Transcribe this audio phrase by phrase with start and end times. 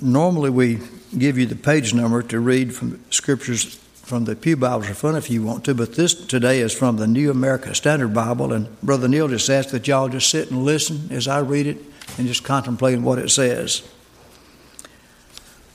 [0.00, 0.80] normally we
[1.16, 5.16] give you the page number to read from scriptures from the Pew Bibles are fun
[5.16, 8.80] if you want to, but this today is from the New American Standard Bible, and
[8.82, 11.78] Brother Neil just asked that y'all just sit and listen as I read it
[12.18, 13.82] and just contemplate what it says.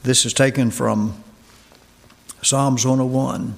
[0.04, 1.24] This is taken from
[2.44, 3.56] Psalms 101.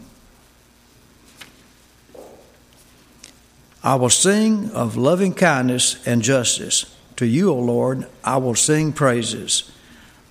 [3.83, 6.95] I will sing of loving kindness and justice.
[7.17, 9.69] To you, O Lord, I will sing praises.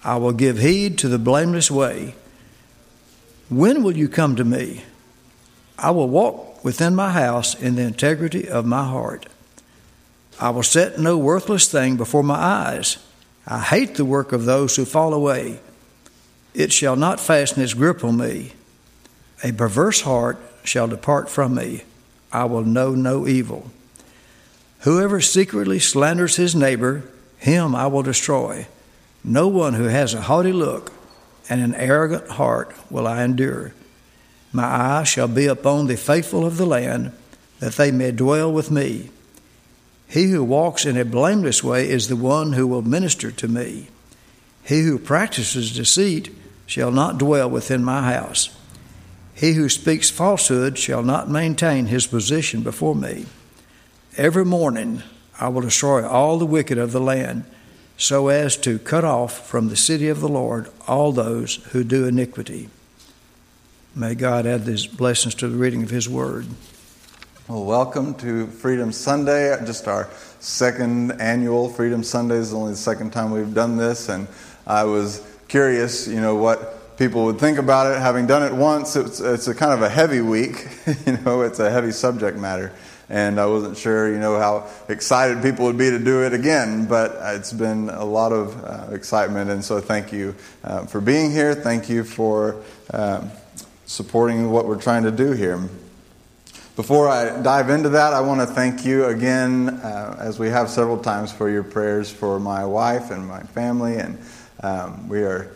[0.02, 2.14] I will give heed to the blameless way.
[3.48, 4.84] When will you come to me?
[5.78, 9.26] I will walk within my house in the integrity of my heart.
[10.40, 12.98] I will set no worthless thing before my eyes.
[13.46, 15.60] I hate the work of those who fall away.
[16.54, 18.52] It shall not fasten its grip on me.
[19.42, 21.82] A perverse heart shall depart from me.
[22.32, 23.70] I will know no evil.
[24.80, 27.02] Whoever secretly slanders his neighbor,
[27.38, 28.66] him I will destroy.
[29.22, 30.92] No one who has a haughty look
[31.48, 33.72] and an arrogant heart will I endure.
[34.52, 37.12] My eye shall be upon the faithful of the land,
[37.58, 39.10] that they may dwell with me.
[40.08, 43.88] He who walks in a blameless way is the one who will minister to me.
[44.64, 46.34] He who practices deceit
[46.66, 48.56] shall not dwell within my house.
[49.34, 53.26] He who speaks falsehood shall not maintain his position before me.
[54.16, 55.02] Every morning
[55.38, 57.44] I will destroy all the wicked of the land
[58.00, 62.06] so as to cut off from the city of the Lord all those who do
[62.06, 62.70] iniquity.
[63.94, 66.46] May God add these blessings to the reading of His Word.
[67.46, 72.36] Well, welcome to Freedom Sunday, just our second annual Freedom Sunday.
[72.36, 74.26] Is only the second time we've done this, and
[74.66, 78.00] I was curious, you know, what people would think about it.
[78.00, 80.68] Having done it once, it's, it's a kind of a heavy week,
[81.06, 82.72] you know, it's a heavy subject matter
[83.10, 86.86] and I wasn't sure, you know, how excited people would be to do it again.
[86.86, 91.32] But it's been a lot of uh, excitement, and so thank you uh, for being
[91.32, 91.54] here.
[91.54, 92.62] Thank you for
[92.94, 93.28] uh,
[93.84, 95.68] supporting what we're trying to do here.
[96.76, 100.70] Before I dive into that, I want to thank you again, uh, as we have
[100.70, 104.18] several times, for your prayers for my wife and my family, and
[104.62, 105.50] um, we are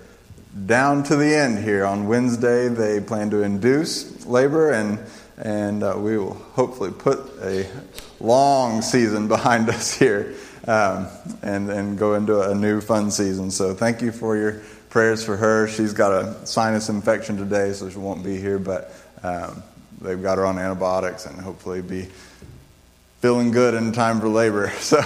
[0.66, 1.84] down to the end here.
[1.84, 4.98] On Wednesday, they plan to induce labor, and
[5.38, 7.68] and uh, we will hopefully put a
[8.20, 10.34] long season behind us here
[10.66, 11.08] um,
[11.42, 13.50] and, and go into a new fun season.
[13.50, 15.68] So thank you for your prayers for her.
[15.68, 18.92] She's got a sinus infection today, so she won't be here, but
[19.22, 19.62] um,
[20.00, 22.08] they've got her on antibiotics and hopefully be
[23.20, 24.72] feeling good in time for labor.
[24.80, 25.00] So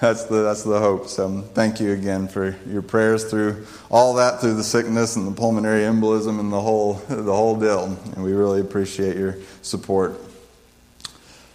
[0.00, 1.08] that's the that's the hope.
[1.08, 5.32] So thank you again for your prayers through all that, through the sickness and the
[5.32, 7.84] pulmonary embolism and the whole the whole deal.
[7.84, 10.20] And we really appreciate your support.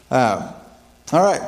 [0.09, 0.53] Uh,
[1.13, 1.41] all right,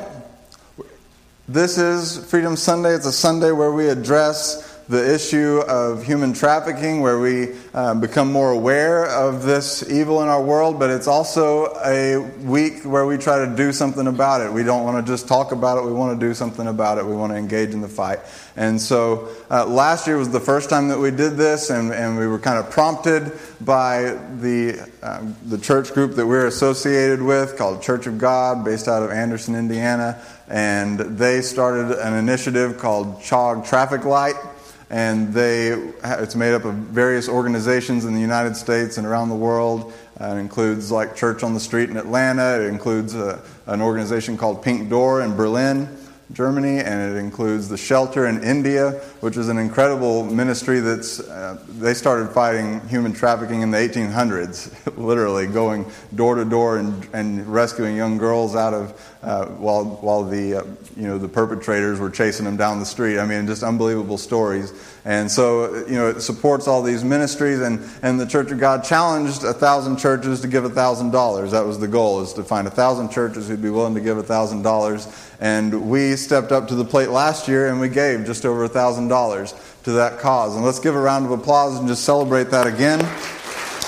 [1.48, 2.94] this is Freedom Sunday.
[2.94, 8.32] It's a Sunday where we address the issue of human trafficking, where we uh, become
[8.32, 13.18] more aware of this evil in our world, but it's also a week where we
[13.18, 14.52] try to do something about it.
[14.52, 17.06] We don't want to just talk about it, we want to do something about it.
[17.06, 18.20] We want to engage in the fight.
[18.56, 22.18] And so uh, last year was the first time that we did this, and, and
[22.18, 27.58] we were kind of prompted by the, uh, the church group that we're associated with
[27.58, 30.22] called Church of God, based out of Anderson, Indiana.
[30.50, 34.53] And they started an initiative called CHOG TraffickLight
[34.94, 35.70] and they
[36.04, 39.92] it's made up of various organizations in the United States and around the world.
[40.22, 42.62] Uh, it includes like Church on the Street in Atlanta.
[42.62, 45.88] It includes uh, an organization called Pink Door in Berlin.
[46.34, 51.60] Germany, and it includes the shelter in India, which is an incredible ministry that's, uh,
[51.70, 55.86] they started fighting human trafficking in the 1800s, literally going
[56.16, 60.64] door to door and, and rescuing young girls out of, uh, while, while the, uh,
[60.98, 63.20] you know, the perpetrators were chasing them down the street.
[63.20, 64.74] I mean, just unbelievable stories.
[65.06, 68.86] And so, you know, it supports all these ministries, and, and the Church of God
[68.86, 71.52] challenged a thousand churches to give a thousand dollars.
[71.52, 74.18] That was the goal, is to find a thousand churches who'd be willing to give
[74.18, 75.08] a thousand dollars.
[75.42, 78.70] And we stepped up to the plate last year and we gave just over a
[78.70, 79.54] thousand dollars
[79.84, 80.56] to that cause.
[80.56, 83.00] And let's give a round of applause and just celebrate that again.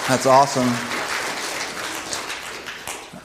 [0.09, 0.67] That's awesome.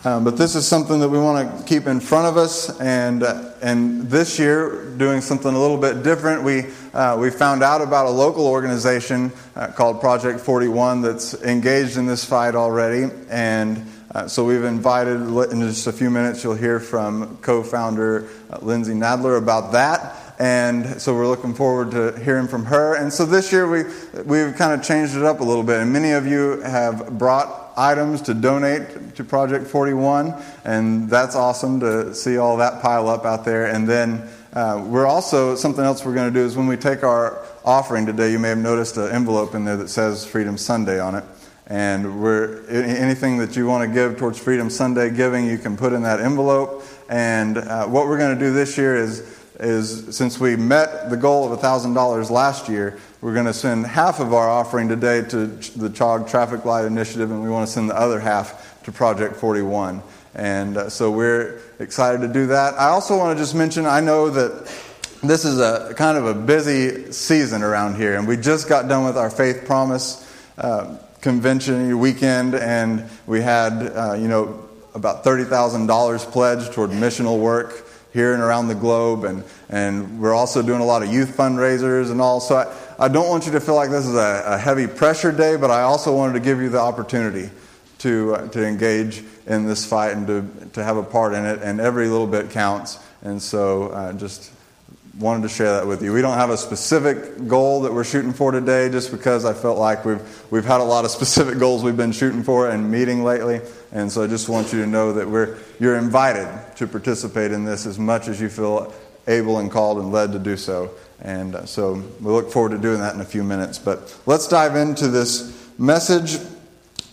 [0.03, 3.23] Um, but this is something that we want to keep in front of us, and
[3.23, 6.43] uh, and this year doing something a little bit different.
[6.43, 11.96] We uh, we found out about a local organization uh, called Project 41 that's engaged
[11.96, 15.20] in this fight already, and uh, so we've invited
[15.52, 16.42] in just a few minutes.
[16.42, 20.16] You'll hear from co-founder uh, Lindsay Nadler about that.
[20.40, 22.96] And so we're looking forward to hearing from her.
[22.96, 23.84] And so this year we,
[24.25, 25.81] we've kind of changed it up a little bit.
[25.81, 30.34] And many of you have brought items to donate to Project 41,
[30.64, 33.66] and that's awesome to see all that pile up out there.
[33.66, 37.05] And then uh, we're also, something else we're going to do is when we take
[37.05, 40.99] our offering today, you may have noticed an envelope in there that says Freedom Sunday
[40.99, 41.25] on it.
[41.69, 45.93] And we're, anything that you want to give towards Freedom Sunday giving, you can put
[45.93, 46.82] in that envelope.
[47.08, 51.17] And uh, what we're going to do this year is, is since we met the
[51.17, 55.47] goal of $1,000 last year, we're going to send half of our offering today to
[55.47, 60.02] the CHOG TraffickLight Initiative, and we want to send the other half to Project 41.
[60.35, 62.75] And uh, so we're excited to do that.
[62.75, 64.73] I also want to just mention I know that
[65.23, 69.05] this is a kind of a busy season around here, and we just got done
[69.05, 76.19] with our Faith Promise uh, convention weekend, and we had, uh, you know, about $30,000
[76.33, 80.85] pledged toward missional work here and around the globe, and, and we're also doing a
[80.85, 82.41] lot of youth fundraisers and all.
[82.41, 85.33] So I, I don't want you to feel like this is a, a heavy pressure
[85.33, 87.50] day, but I also wanted to give you the opportunity
[88.00, 91.61] to, uh, to engage in this fight and to, to have a part in it,
[91.62, 92.99] and every little bit counts.
[93.23, 94.52] And so uh, just
[95.19, 96.12] wanted to share that with you.
[96.12, 99.79] We don't have a specific goal that we're shooting for today just because I felt
[99.79, 103.23] like we've, we've had a lot of specific goals we've been shooting for and meeting
[103.23, 103.61] lately.
[103.93, 107.64] And so I just want you to know that we're, you're invited to participate in
[107.64, 108.94] this as much as you feel
[109.26, 110.91] able and called and led to do so.
[111.20, 113.79] And uh, so we look forward to doing that in a few minutes.
[113.79, 116.38] But let's dive into this message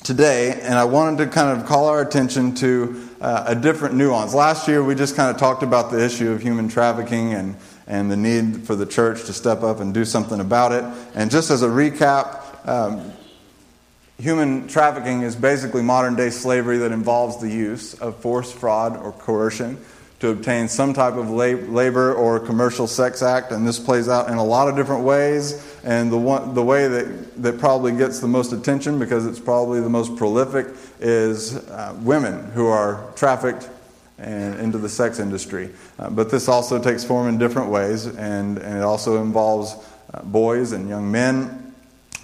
[0.07, 0.57] today.
[0.61, 4.33] And I wanted to kind of call our attention to uh, a different nuance.
[4.33, 7.57] Last year, we just kind of talked about the issue of human trafficking and
[7.87, 10.83] and the need for the church to step up and do something about it.
[11.15, 13.13] And just as a recap, um,
[14.19, 19.13] human trafficking is basically modern day slavery that involves the use of force, fraud, or
[19.13, 19.77] coercion
[20.19, 23.51] to obtain some type of labor or commercial sex act.
[23.51, 25.77] And this plays out in a lot of different ways.
[25.83, 29.79] And the, one, the way that, that probably gets the most attention, because it's probably
[29.79, 30.67] the most prolific,
[30.99, 33.69] is uh, women who are trafficked
[34.17, 35.69] and into the sex industry.
[35.99, 39.75] Uh, but this also takes form in different ways, and, and it also involves
[40.13, 41.75] uh, boys and young men,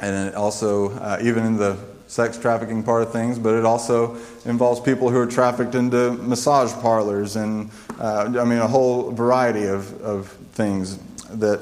[0.01, 1.77] and it also, uh, even in the
[2.13, 4.15] sex trafficking part of things, but it also
[4.45, 9.65] involves people who are trafficked into massage parlors and, uh, I mean, a whole variety
[9.65, 10.99] of, of things
[11.31, 11.59] that,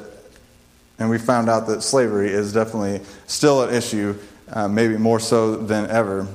[0.99, 4.13] and we found out that slavery is definitely still an issue,
[4.51, 6.27] uh, maybe more so than ever.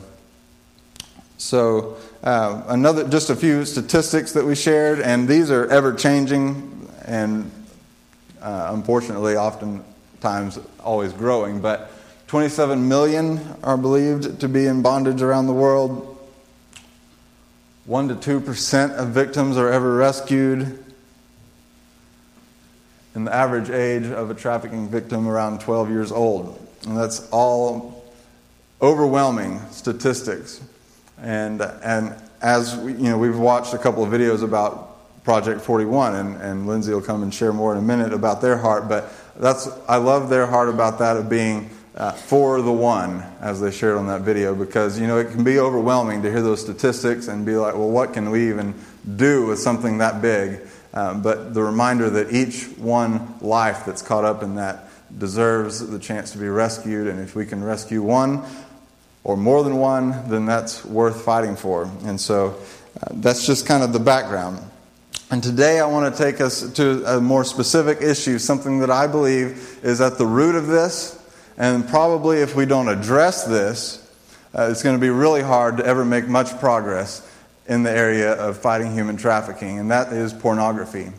[1.36, 6.88] So, uh, another, just a few statistics that we shared, and these are ever changing
[7.04, 7.50] and
[8.40, 11.60] uh, unfortunately, oftentimes always growing.
[11.60, 11.90] But
[12.26, 16.12] 27 million are believed to be in bondage around the world.
[17.84, 20.84] 1 to 2% of victims are ever rescued.
[23.14, 26.61] And the average age of a trafficking victim around 12 years old.
[26.87, 28.05] And that's all
[28.82, 30.61] overwhelming statistics.
[31.23, 36.14] And, and as we, you know, we've watched a couple of videos about Project 41,
[36.17, 38.88] and, and Lindsay will come and share more in a minute about their heart.
[38.88, 43.60] But that's, I love their heart about that of being uh, for the one, as
[43.60, 46.60] they shared on that video, because you know it can be overwhelming to hear those
[46.60, 48.75] statistics and be like, well, what can we even
[49.16, 50.60] do with something that big?
[50.93, 54.88] Um, but the reminder that each one life that's caught up in that
[55.19, 58.42] deserves the chance to be rescued, and if we can rescue one,
[59.25, 61.90] or more than one, then that's worth fighting for.
[62.04, 62.58] And so
[63.02, 64.60] uh, that's just kind of the background.
[65.31, 69.08] And today I want to take us to a more specific issue, something that I
[69.08, 71.20] believe is at the root of this.
[71.58, 74.02] And probably if we don't address this,
[74.54, 77.26] uh, it's going to be really hard to ever make much progress
[77.66, 81.12] in the area of fighting human trafficking, and that is pornography.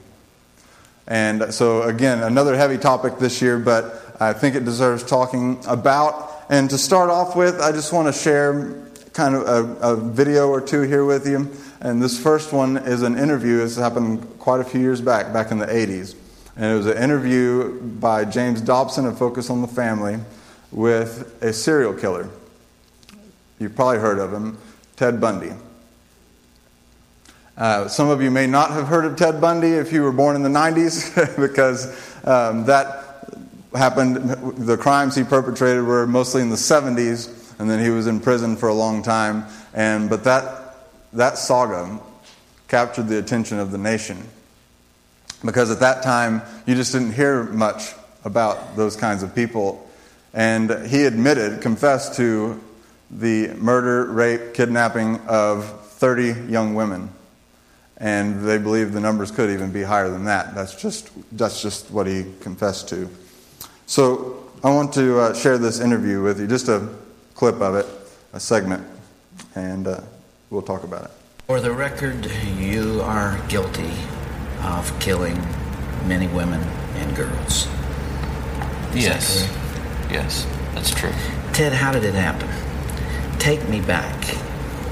[1.08, 6.46] And so, again, another heavy topic this year, but I think it deserves talking about.
[6.50, 10.50] And to start off with, I just want to share kind of a, a, video
[10.50, 11.52] or two here with you.
[11.82, 13.58] And this first one is an interview.
[13.58, 16.16] This happened quite a few years back, back in the 80s.
[16.58, 20.18] And it was an interview by James Dobson of Focus on the Family
[20.72, 22.28] with a serial killer.
[23.60, 24.58] You've probably heard of him,
[24.96, 25.52] Ted Bundy.
[27.56, 30.36] Uh, some of you may not have heard of Ted Bundy if you were born
[30.36, 31.86] in the 90s, because
[32.26, 33.30] um, that
[33.76, 34.16] happened,
[34.58, 38.58] the crimes he perpetrated were mostly in the 70s, and then he was in prison
[38.58, 39.46] for a long time.
[39.76, 42.00] And, but that, that saga
[42.68, 44.28] captured the attention of the nation.
[45.46, 49.90] Because at that time, you just didn't hear much about those kinds of people.
[50.34, 52.62] And he admitted, confessed to
[53.10, 57.10] the murder, rape, kidnapping of 30 young women.
[57.98, 60.54] And they believe the numbers could even be higher than that.
[60.54, 63.10] That's just, that's just what he confessed to.
[63.86, 66.88] So I want to uh, share this interview with you, just a
[67.34, 67.86] clip of it,
[68.34, 68.86] a segment,
[69.56, 70.02] and uh,
[70.50, 71.12] we'll talk about it.
[71.48, 73.94] For the record, you are guilty
[74.62, 75.38] of killing
[76.08, 76.62] many women
[76.96, 77.68] and girls.
[78.96, 79.48] Is yes.
[79.48, 80.12] correct?
[80.12, 81.12] Yes, that's true.
[81.54, 82.50] Ted, how did it happen?
[83.40, 84.24] Take me back.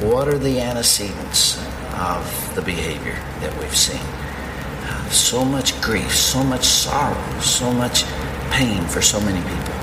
[0.01, 1.57] What are the antecedents
[1.93, 4.01] of the behavior that we've seen?
[4.01, 8.03] Uh, so much grief, so much sorrow, so much
[8.51, 9.75] pain for so many people.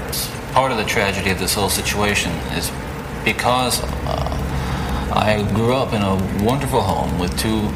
[0.52, 2.70] Part of the tragedy of this whole situation is
[3.24, 7.70] because uh, I grew up in a wonderful home with two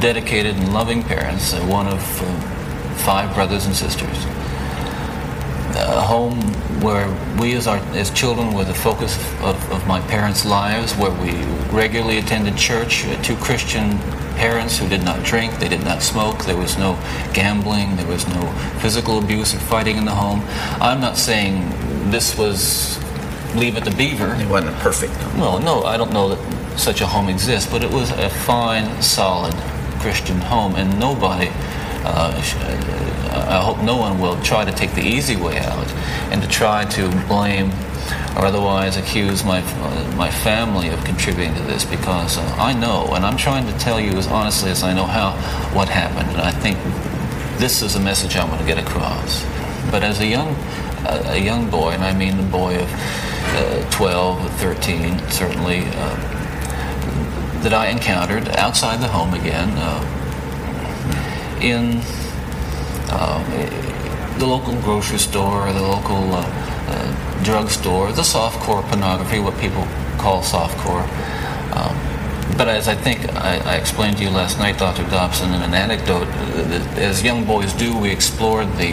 [0.00, 4.24] dedicated and loving parents, uh, one of uh, five brothers and sisters.
[5.76, 6.40] A home
[6.80, 7.08] where
[7.40, 11.32] we as, our, as children were the focus of, of my parents' lives, where we
[11.76, 13.98] regularly attended church, uh, two Christian
[14.36, 16.98] parents who did not drink, they did not smoke, there was no
[17.32, 18.46] gambling, there was no
[18.80, 20.42] physical abuse or fighting in the home.
[20.80, 22.98] I'm not saying this was
[23.54, 24.34] Leave It to Beaver.
[24.34, 25.14] It wasn't perfect.
[25.36, 29.00] Well, no, I don't know that such a home exists, but it was a fine,
[29.00, 29.54] solid
[30.04, 31.48] Christian home, and nobody,
[32.04, 35.88] uh, uh, I hope no one will try to take the easy way out
[36.30, 37.70] and to try to blame
[38.36, 43.14] or otherwise accuse my, uh, my family of contributing to this because uh, I know,
[43.14, 45.30] and I'm trying to tell you as honestly as I know how,
[45.74, 46.76] what happened, and I think
[47.58, 49.42] this is a message I want to get across.
[49.90, 50.48] But as a young,
[51.06, 52.90] uh, a young boy, and I mean a boy of
[53.56, 55.80] uh, 12, 13, certainly,
[57.64, 60.24] that I encountered outside the home again, uh,
[61.62, 61.98] in
[63.08, 63.40] uh,
[64.38, 69.82] the local grocery store, or the local uh, uh, drugstore, the softcore pornography, what people
[70.18, 71.08] call softcore.
[71.74, 71.96] Um,
[72.58, 75.02] but as I think I, I explained to you last night, Dr.
[75.04, 78.92] Dobson, in an anecdote, uh, as young boys do, we explored the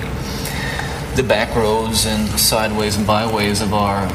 [1.17, 4.07] the back roads and sideways and byways of our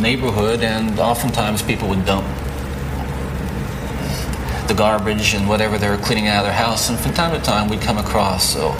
[0.00, 2.24] neighborhood, and oftentimes people would dump
[4.70, 6.90] the garbage and whatever they were cleaning out of their house.
[6.90, 8.70] And from time to time, we'd come across so,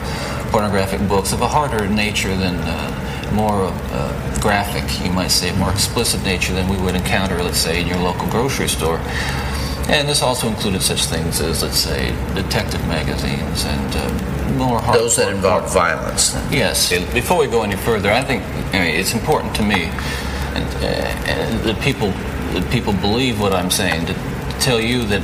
[0.53, 5.71] pornographic books of a harder nature than uh, more uh, graphic, you might say, more
[5.73, 8.99] explicit nature than we would encounter, let's say, in your local grocery store.
[9.89, 14.97] And this also included such things as, let's say, detective magazines and uh, more hard-
[14.97, 16.35] Those that involve violence.
[16.53, 16.91] Yes.
[17.13, 19.91] Before we go any further, I think I mean, it's important to me,
[20.55, 20.87] and, uh,
[21.27, 22.13] and that people
[22.55, 24.15] that people believe what I'm saying to
[24.61, 25.23] tell you that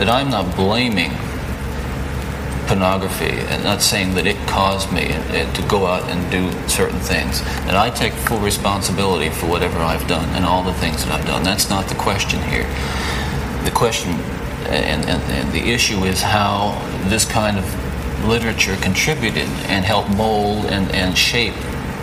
[0.00, 1.12] that I'm not blaming
[2.66, 7.42] pornography and not saying that it caused me to go out and do certain things.
[7.66, 11.26] That I take full responsibility for whatever I've done and all the things that I've
[11.26, 11.42] done.
[11.42, 12.64] That's not the question here.
[13.64, 14.12] The question
[14.70, 20.64] and, and, and the issue is how this kind of literature contributed and helped mold
[20.64, 21.54] and, and shape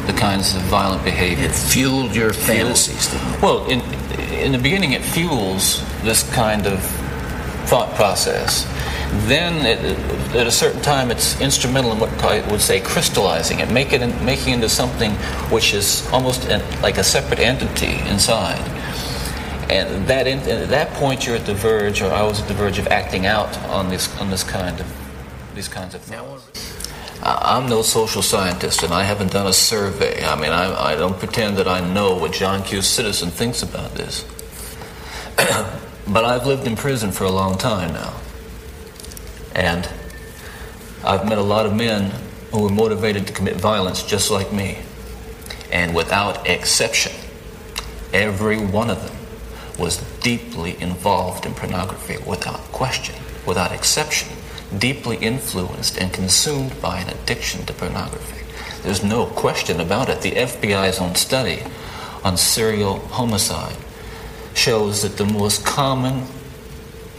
[0.06, 1.46] the kinds of violent behavior.
[1.46, 3.42] It fueled your fantasies, didn't?
[3.42, 3.82] Well, in,
[4.20, 7.07] in the beginning, it fuels this kind of
[7.68, 8.66] thought process.
[9.28, 13.72] Then, it, at a certain time, it's instrumental in what I would say crystallizing it,
[13.72, 15.12] make it in, making it into something
[15.52, 18.60] which is almost an, like a separate entity inside.
[19.70, 22.54] And that in, at that point, you're at the verge, or I was at the
[22.54, 24.88] verge of acting out on this on this kind of
[25.56, 26.24] these kinds of things.
[27.24, 30.24] I'm no social scientist, and I haven't done a survey.
[30.24, 32.82] I mean, I, I don't pretend that I know what John Q.
[32.82, 34.24] Citizen thinks about this.
[36.12, 38.14] but I've lived in prison for a long time now.
[39.54, 39.90] And
[41.04, 42.12] I've met a lot of men
[42.52, 44.80] who were motivated to commit violence just like me.
[45.72, 47.12] And without exception,
[48.14, 49.18] every one of them
[49.78, 54.30] was deeply involved in pornography without question, without exception,
[54.78, 58.46] deeply influenced and consumed by an addiction to pornography.
[58.84, 60.22] There's no question about it.
[60.22, 61.64] The FBI's own study
[62.24, 63.76] on serial homicide
[64.58, 66.26] shows that the most common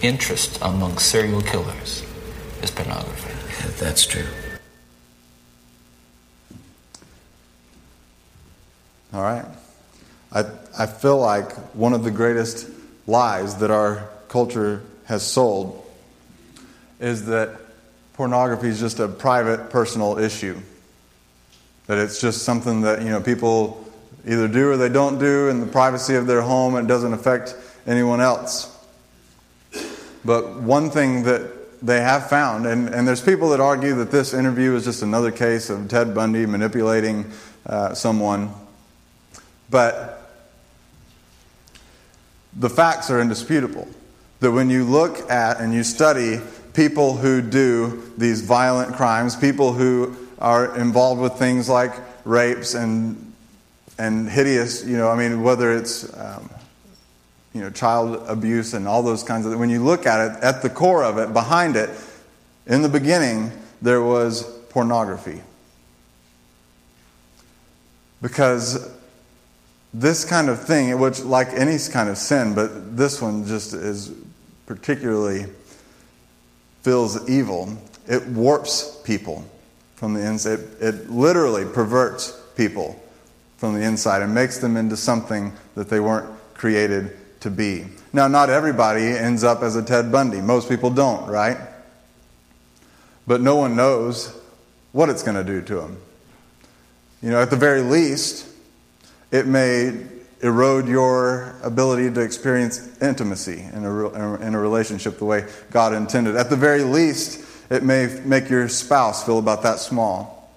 [0.02, 2.04] interest among serial killers
[2.62, 3.33] is pornography.
[3.78, 4.26] That's true.
[9.12, 9.45] All right.
[10.33, 10.45] I,
[10.78, 12.68] I feel like one of the greatest
[13.07, 15.85] lies that our culture has sold
[17.00, 17.57] is that
[18.14, 20.59] pornography is just a private, personal issue.
[21.87, 23.88] That it's just something that, you know, people
[24.28, 27.12] either do or they don't do in the privacy of their home and it doesn't
[27.12, 27.56] affect
[27.87, 28.75] anyone else.
[30.25, 34.35] But one thing that they have found, and, and there's people that argue that this
[34.35, 37.30] interview is just another case of Ted Bundy manipulating
[37.64, 38.50] uh, someone.
[39.70, 40.30] But
[42.54, 43.88] the facts are indisputable.
[44.40, 46.40] That when you look at and you study
[46.75, 51.92] people who do these violent crimes, people who are involved with things like
[52.25, 53.27] rapes and
[53.99, 56.49] and hideous, you know, I mean, whether it's um,
[57.52, 59.59] you know child abuse and all those kinds of.
[59.59, 61.90] When you look at it, at the core of it, behind it,
[62.67, 63.50] in the beginning,
[63.83, 65.43] there was pornography.
[68.23, 68.88] Because
[69.95, 74.12] this kind of thing, which like any kind of sin, but this one just is
[74.67, 75.47] particularly
[76.83, 77.76] feels evil.
[78.07, 79.45] It warps people
[79.97, 80.61] from the inside.
[80.61, 83.00] It, it literally perverts people
[83.58, 87.84] from the inside and makes them into something that they weren't created to be.
[88.12, 90.40] Now, not everybody ends up as a Ted Bundy.
[90.40, 91.58] Most people don't, right?
[93.26, 94.34] But no one knows
[94.92, 95.98] what it's going to do to them.
[97.20, 98.46] You know, at the very least,
[99.30, 100.06] it may
[100.40, 106.36] erode your ability to experience intimacy in a, in a relationship the way God intended.
[106.36, 110.52] At the very least, it may make your spouse feel about that small.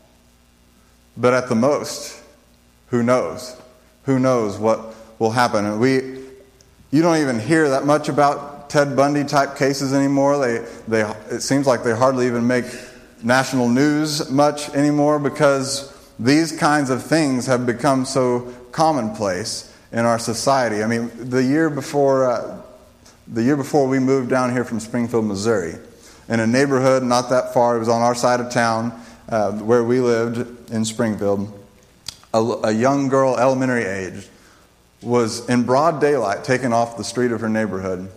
[1.17, 2.20] But at the most,
[2.91, 3.59] who knows?
[4.03, 5.79] Who knows what will happen?
[5.79, 5.95] We,
[6.91, 10.37] you don't even hear that much about Ted Bundy type cases anymore.
[10.37, 12.65] They, they, it seems like they hardly even make
[13.23, 20.19] national news much anymore because these kinds of things have become so commonplace in our
[20.19, 20.83] society.
[20.83, 22.61] I mean, the year before, uh,
[23.27, 25.75] the year before we moved down here from Springfield, Missouri,
[26.27, 28.91] in a neighborhood not that far, it was on our side of town
[29.29, 31.57] uh, where we lived in Springfield,
[32.33, 34.27] a, a young girl, elementary age,
[35.01, 38.09] was in broad daylight taken off the street of her neighborhood.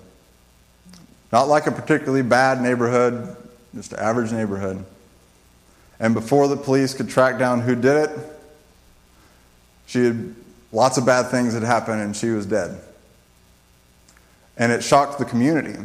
[1.32, 3.36] Not like a particularly bad neighborhood,
[3.74, 4.84] just an average neighborhood.
[5.98, 8.18] And before the police could track down who did it,
[9.86, 10.34] she had
[10.72, 12.80] lots of bad things had happened and she was dead.
[14.56, 15.76] And it shocked the community.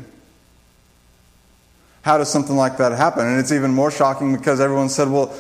[2.01, 3.25] How does something like that happen?
[3.25, 5.33] And it's even more shocking because everyone said, well,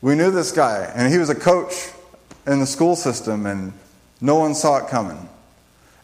[0.00, 1.90] we knew this guy, and he was a coach
[2.46, 3.72] in the school system, and
[4.20, 5.28] no one saw it coming.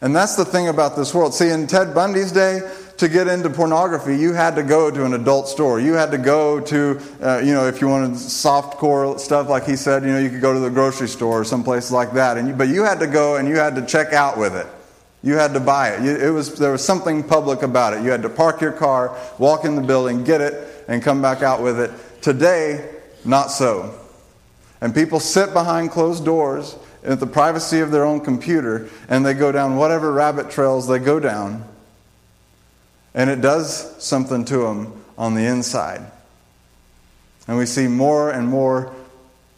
[0.01, 1.33] And that's the thing about this world.
[1.33, 2.61] See, in Ted Bundy's day,
[2.97, 5.79] to get into pornography, you had to go to an adult store.
[5.79, 9.65] You had to go to, uh, you know, if you wanted soft core stuff, like
[9.65, 12.13] he said, you know, you could go to the grocery store or some places like
[12.13, 12.37] that.
[12.37, 14.67] And you, but you had to go and you had to check out with it.
[15.23, 16.03] You had to buy it.
[16.03, 18.03] You, it was, there was something public about it.
[18.03, 21.41] You had to park your car, walk in the building, get it, and come back
[21.41, 21.91] out with it.
[22.21, 22.87] Today,
[23.25, 23.99] not so.
[24.81, 29.33] And people sit behind closed doors in the privacy of their own computer and they
[29.33, 31.65] go down whatever rabbit trails they go down
[33.13, 36.01] and it does something to them on the inside.
[37.47, 38.93] And we see more and more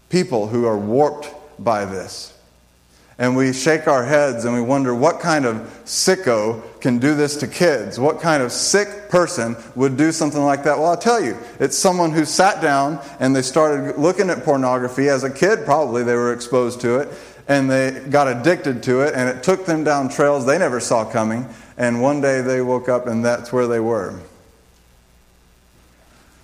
[0.09, 2.32] people who are warped by this.
[3.23, 5.55] And we shake our heads and we wonder what kind of
[5.85, 7.97] sicko can do this to kids?
[7.97, 10.77] What kind of sick person would do something like that?
[10.77, 15.07] Well, I'll tell you, it's someone who sat down and they started looking at pornography.
[15.07, 17.07] As a kid, probably they were exposed to it
[17.47, 21.09] and they got addicted to it and it took them down trails they never saw
[21.09, 24.19] coming and one day they woke up and that's where they were.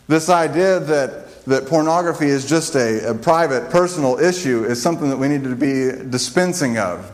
[0.07, 5.17] This idea that, that pornography is just a, a private, personal issue is something that
[5.17, 7.11] we need to be dispensing of.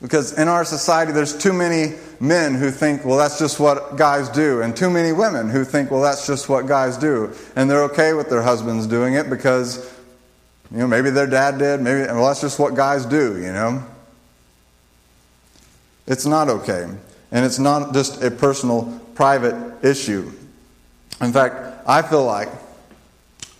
[0.00, 4.30] Because in our society, there's too many men who think, well, that's just what guys
[4.30, 7.34] do, and too many women who think, well, that's just what guys do.
[7.54, 9.92] And they're okay with their husbands doing it because,
[10.70, 13.84] you know, maybe their dad did, maybe, well, that's just what guys do, you know.
[16.06, 16.88] It's not okay.
[17.30, 20.32] And it's not just a personal, private issue.
[21.20, 22.48] In fact, I feel like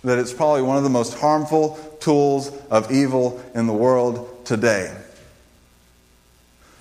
[0.03, 4.95] that it's probably one of the most harmful tools of evil in the world today.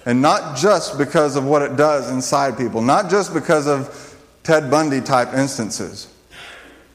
[0.06, 4.70] And not just because of what it does inside people, not just because of Ted
[4.70, 6.08] Bundy type instances,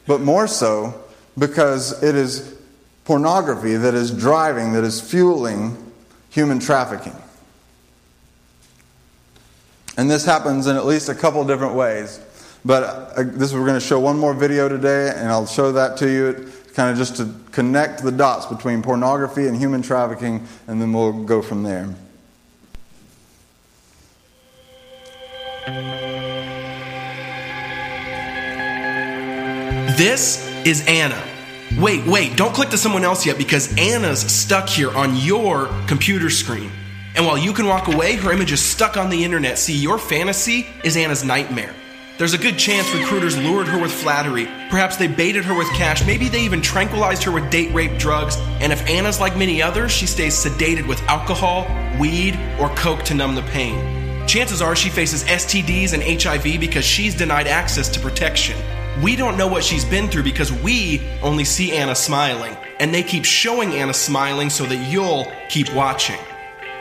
[0.07, 1.03] but more so
[1.37, 2.55] because it is
[3.03, 5.93] pornography that is driving, that is fueling
[6.29, 7.15] human trafficking.
[9.97, 12.19] And this happens in at least a couple different ways.
[12.65, 12.83] But
[13.15, 16.09] uh, this we're going to show one more video today, and I'll show that to
[16.09, 20.91] you, kind of just to connect the dots between pornography and human trafficking, and then
[20.91, 21.93] we'll go from there.
[29.95, 31.21] This is Anna.
[31.77, 36.31] Wait, wait, don't click to someone else yet because Anna's stuck here on your computer
[36.31, 36.71] screen.
[37.15, 39.57] And while you can walk away, her image is stuck on the internet.
[39.59, 41.73] See, your fantasy is Anna's nightmare.
[42.17, 44.45] There's a good chance recruiters lured her with flattery.
[44.69, 46.05] Perhaps they baited her with cash.
[46.07, 48.37] Maybe they even tranquilized her with date rape drugs.
[48.61, 51.67] And if Anna's like many others, she stays sedated with alcohol,
[51.99, 54.27] weed, or coke to numb the pain.
[54.29, 58.55] Chances are she faces STDs and HIV because she's denied access to protection.
[59.03, 62.55] We don't know what she's been through because we only see Anna smiling.
[62.79, 66.19] And they keep showing Anna smiling so that you'll keep watching.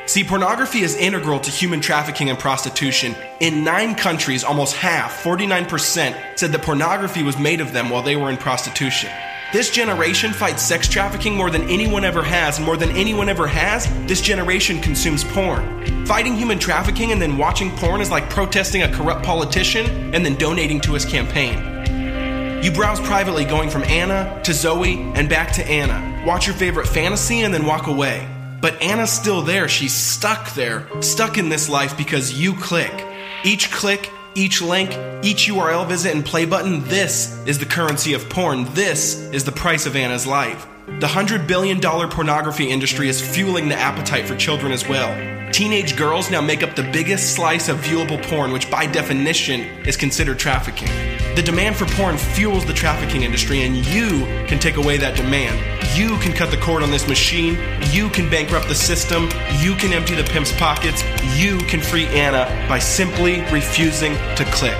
[0.06, 3.14] See, pornography is integral to human trafficking and prostitution.
[3.40, 8.14] In nine countries, almost half, 49%, said that pornography was made of them while they
[8.14, 9.10] were in prostitution.
[9.54, 13.46] This generation fights sex trafficking more than anyone ever has, and more than anyone ever
[13.46, 16.04] has, this generation consumes porn.
[16.04, 20.34] Fighting human trafficking and then watching porn is like protesting a corrupt politician and then
[20.34, 22.62] donating to his campaign.
[22.62, 26.26] You browse privately going from Anna to Zoe and back to Anna.
[26.26, 28.33] Watch your favorite fantasy and then walk away.
[28.64, 29.68] But Anna's still there.
[29.68, 33.04] She's stuck there, stuck in this life because you click.
[33.44, 34.90] Each click each link,
[35.22, 38.64] each URL visit and play button, this is the currency of porn.
[38.72, 40.66] This is the price of Anna's life.
[40.86, 45.33] The $100 billion pornography industry is fueling the appetite for children as well.
[45.54, 49.96] Teenage girls now make up the biggest slice of viewable porn, which by definition is
[49.96, 50.88] considered trafficking.
[51.36, 55.56] The demand for porn fuels the trafficking industry, and you can take away that demand.
[55.96, 57.56] You can cut the cord on this machine.
[57.92, 59.28] You can bankrupt the system.
[59.60, 61.04] You can empty the pimp's pockets.
[61.38, 64.74] You can free Anna by simply refusing to click.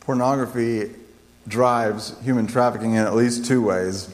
[0.00, 0.90] Pornography
[1.46, 4.08] drives human trafficking in at least two ways.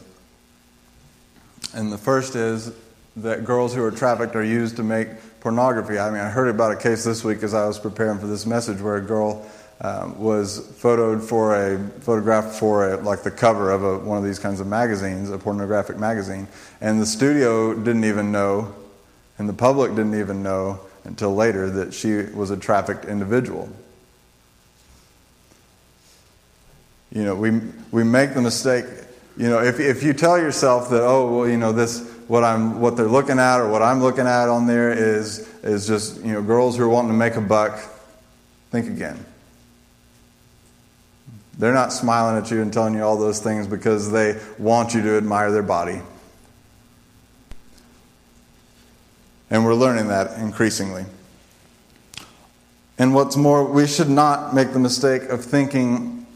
[1.75, 2.73] And the first is
[3.17, 5.09] that girls who are trafficked are used to make
[5.41, 5.99] pornography.
[5.99, 8.47] I mean, I heard about a case this week as I was preparing for this
[8.47, 9.47] message where a girl
[9.81, 14.25] um, was photoed for a photographed for a, like the cover of a, one of
[14.25, 16.49] these kinds of magazines, a pornographic magazine,
[16.81, 18.75] and the studio didn't even know,
[19.39, 23.69] and the public didn't even know until later that she was a trafficked individual.
[27.13, 28.85] You know, we, we make the mistake,
[29.39, 32.81] you know, if, if you tell yourself that, oh, well, you know, this, what, I'm,
[32.81, 36.33] what they're looking at or what I'm looking at on there is, is just, you
[36.33, 37.79] know, girls who are wanting to make a buck,
[38.71, 39.25] think again.
[41.57, 45.03] They're not smiling at you and telling you all those things because they want you
[45.03, 46.01] to admire their body.
[49.51, 51.05] And we're learning that increasingly.
[52.99, 56.27] And what's more, we should not make the mistake of thinking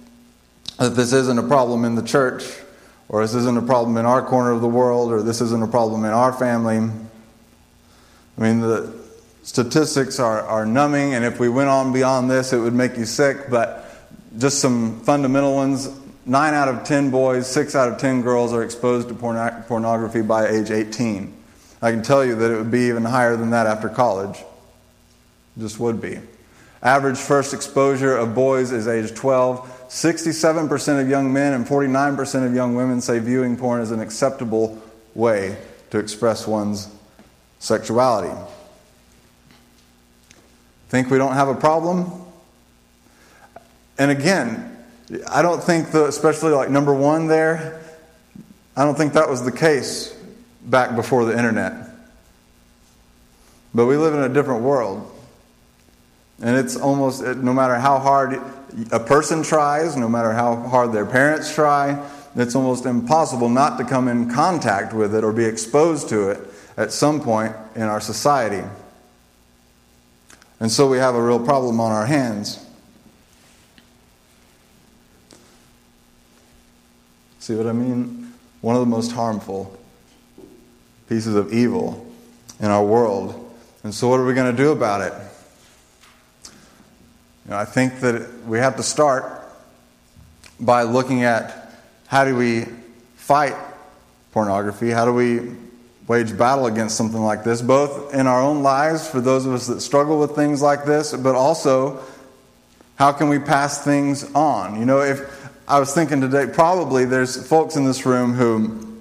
[0.79, 2.45] that this isn't a problem in the church,
[3.09, 5.67] or this isn't a problem in our corner of the world, or this isn't a
[5.67, 6.77] problem in our family.
[6.77, 8.93] I mean, the
[9.43, 13.05] statistics are, are numbing, and if we went on beyond this, it would make you
[13.05, 13.87] sick, but
[14.39, 15.91] just some fundamental ones.
[16.25, 20.23] Nine out of ten boys, six out of ten girls are exposed to porn- pornography
[20.23, 21.35] by age 18.
[21.83, 24.39] I can tell you that it would be even higher than that after college.
[25.59, 26.21] Just would be.
[26.83, 29.72] Average first exposure of boys is age 12.
[29.93, 34.83] 67% of young men and 49% of young women say viewing porn is an acceptable
[35.15, 35.59] way
[35.91, 36.89] to express one's
[37.59, 38.35] sexuality.
[40.89, 42.11] Think we don't have a problem?
[43.99, 44.83] And again,
[45.29, 47.83] I don't think the, especially like number one there,
[48.75, 50.17] I don't think that was the case
[50.63, 51.75] back before the internet.
[53.75, 55.07] But we live in a different world.
[56.41, 58.41] And it's almost, no matter how hard
[58.91, 62.03] a person tries, no matter how hard their parents try,
[62.35, 66.41] it's almost impossible not to come in contact with it or be exposed to it
[66.77, 68.67] at some point in our society.
[70.61, 72.65] And so we have a real problem on our hands.
[77.41, 78.33] See what I mean?
[78.61, 79.77] One of the most harmful
[81.09, 82.07] pieces of evil
[82.61, 83.39] in our world.
[83.83, 85.13] And so, what are we going to do about it?
[87.45, 89.25] You know, I think that we have to start
[90.61, 91.73] by looking at
[92.07, 92.67] how do we
[93.17, 93.57] fight
[94.33, 94.91] pornography?
[94.91, 95.53] How do we
[96.07, 99.67] wage battle against something like this, both in our own lives for those of us
[99.67, 102.03] that struggle with things like this, but also
[102.97, 104.79] how can we pass things on?
[104.79, 105.21] You know, if
[105.67, 108.93] I was thinking today, probably there's folks in this room who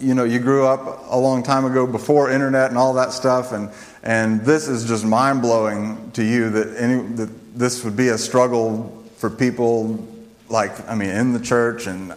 [0.00, 3.52] you know, you grew up a long time ago before internet and all that stuff,
[3.52, 3.70] and,
[4.02, 7.28] and this is just mind blowing to you that, any, that
[7.60, 10.08] this would be a struggle for people
[10.48, 12.14] like, I mean, in the church, and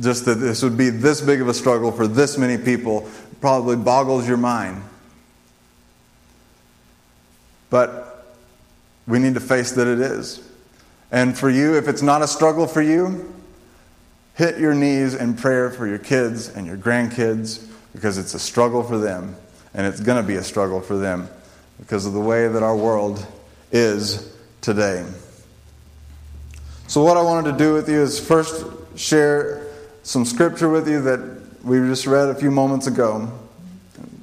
[0.00, 3.08] just that this would be this big of a struggle for this many people
[3.40, 4.82] probably boggles your mind.
[7.70, 8.34] But
[9.06, 10.42] we need to face that it is.
[11.12, 13.32] And for you, if it's not a struggle for you,
[14.34, 18.82] hit your knees in prayer for your kids and your grandkids because it's a struggle
[18.82, 19.36] for them.
[19.74, 21.28] And it's going to be a struggle for them
[21.78, 23.24] because of the way that our world
[23.74, 25.04] is today.
[26.86, 28.64] So, what I wanted to do with you is first
[28.96, 29.66] share
[30.04, 33.28] some scripture with you that we just read a few moments ago.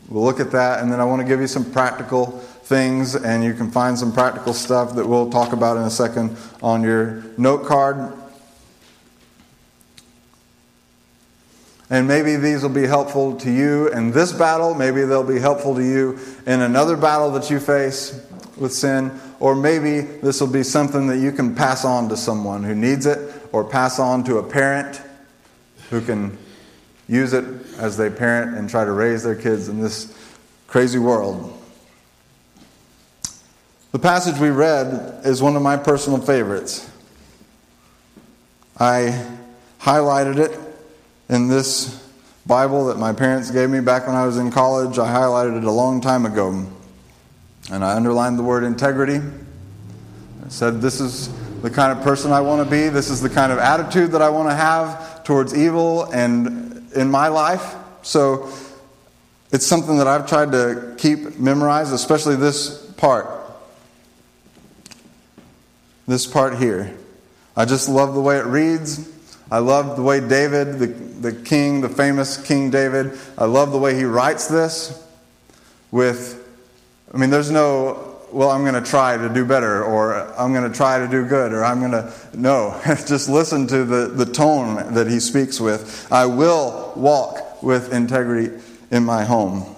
[0.07, 2.27] We'll look at that, and then I want to give you some practical
[2.63, 6.37] things, and you can find some practical stuff that we'll talk about in a second
[6.63, 8.13] on your note card.
[11.89, 14.73] And maybe these will be helpful to you in this battle.
[14.75, 18.17] Maybe they'll be helpful to you in another battle that you face
[18.55, 19.11] with sin.
[19.41, 23.07] Or maybe this will be something that you can pass on to someone who needs
[23.07, 25.01] it, or pass on to a parent
[25.89, 26.37] who can
[27.07, 27.43] use it
[27.77, 30.15] as they parent and try to raise their kids in this
[30.67, 31.59] crazy world.
[33.91, 36.87] The passage we read is one of my personal favorites.
[38.79, 39.27] I
[39.81, 40.57] highlighted it
[41.29, 42.07] in this
[42.45, 44.99] Bible that my parents gave me back when I was in college.
[44.99, 46.67] I highlighted it a long time ago.
[47.71, 49.17] And I underlined the word integrity.
[50.45, 51.29] I said, This is
[51.61, 52.89] the kind of person I want to be.
[52.89, 57.09] This is the kind of attitude that I want to have towards evil and in
[57.09, 57.75] my life.
[58.01, 58.51] So
[59.51, 63.41] it's something that I've tried to keep memorized, especially this part
[66.11, 66.95] this part here.
[67.55, 69.09] I just love the way it reads.
[69.49, 73.77] I love the way David, the, the king, the famous King David, I love the
[73.77, 75.05] way he writes this
[75.89, 76.40] with,
[77.13, 80.69] I mean, there's no, well, I'm going to try to do better, or I'm going
[80.69, 82.79] to try to do good, or I'm going to, no.
[82.85, 86.07] just listen to the, the tone that he speaks with.
[86.11, 89.75] I will walk with integrity in my home.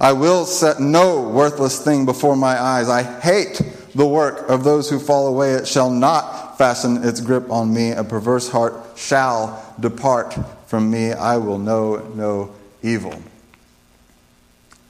[0.00, 2.88] I will set no worthless thing before my eyes.
[2.88, 3.60] I hate
[3.94, 5.54] the work of those who fall away.
[5.54, 7.90] It shall not fasten its grip on me.
[7.90, 11.12] A perverse heart shall depart from me.
[11.12, 13.20] I will know no evil.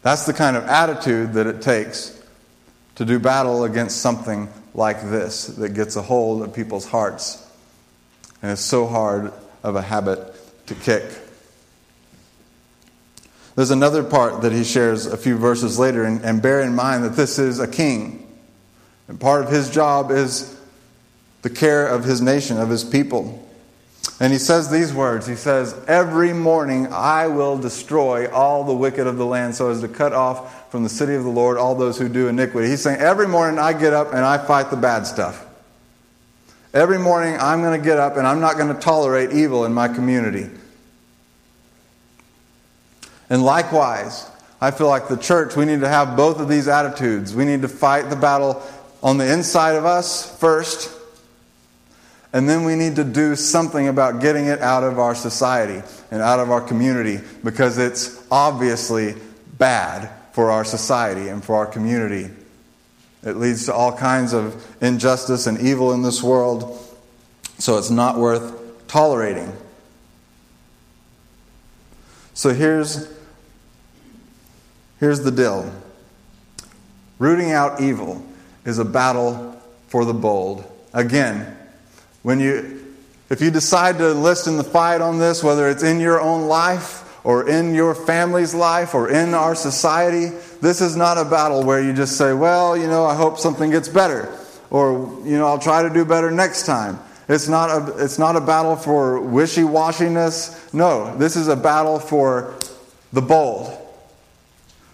[0.09, 2.19] That's the kind of attitude that it takes
[2.95, 7.47] to do battle against something like this that gets a hold of people's hearts
[8.41, 9.31] and is so hard
[9.63, 10.19] of a habit
[10.69, 11.05] to kick.
[13.55, 17.05] There's another part that he shares a few verses later, and, and bear in mind
[17.05, 18.35] that this is a king.
[19.09, 20.59] And part of his job is
[21.43, 23.47] the care of his nation, of his people.
[24.21, 29.07] And he says these words He says, Every morning I will destroy all the wicked
[29.07, 31.75] of the land so as to cut off from the city of the Lord all
[31.75, 32.69] those who do iniquity.
[32.69, 35.45] He's saying, Every morning I get up and I fight the bad stuff.
[36.75, 39.73] Every morning I'm going to get up and I'm not going to tolerate evil in
[39.73, 40.51] my community.
[43.31, 44.29] And likewise,
[44.61, 47.35] I feel like the church, we need to have both of these attitudes.
[47.35, 48.63] We need to fight the battle
[49.03, 50.91] on the inside of us first,
[52.33, 56.21] and then we need to do something about getting it out of our society and
[56.21, 59.15] out of our community because it's obviously
[59.57, 62.31] bad for our society and for our community.
[63.25, 66.79] It leads to all kinds of injustice and evil in this world,
[67.59, 69.53] so it's not worth tolerating.
[72.35, 73.13] So here's,
[75.01, 75.73] here's the deal
[77.19, 78.25] rooting out evil
[78.65, 80.65] is a battle for the bold.
[80.93, 81.58] Again,
[82.23, 82.79] when you
[83.31, 86.49] if you decide to enlist in the fight on this, whether it's in your own
[86.49, 90.31] life or in your family's life or in our society,
[90.63, 93.71] this is not a battle where you just say, well, you know, I hope something
[93.71, 94.35] gets better
[94.71, 96.99] or, you know, I'll try to do better next time.
[97.29, 100.73] It's not a, it's not a battle for wishy washiness.
[100.73, 102.55] No, this is a battle for
[103.13, 103.77] the bold.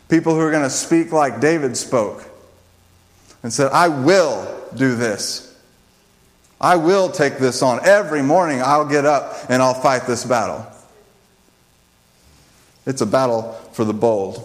[0.09, 2.25] People who are going to speak like David spoke
[3.45, 5.54] and said, I will do this.
[6.65, 7.87] I will take this on.
[7.87, 10.67] Every morning I'll get up and I'll fight this battle.
[12.87, 14.37] It's a battle for the bold.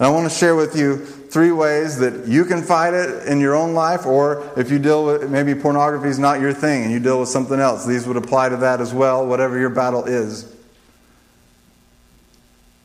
[0.00, 3.38] And I want to share with you three ways that you can fight it in
[3.38, 6.90] your own life, or if you deal with maybe pornography is not your thing and
[6.90, 10.06] you deal with something else, these would apply to that as well, whatever your battle
[10.06, 10.52] is.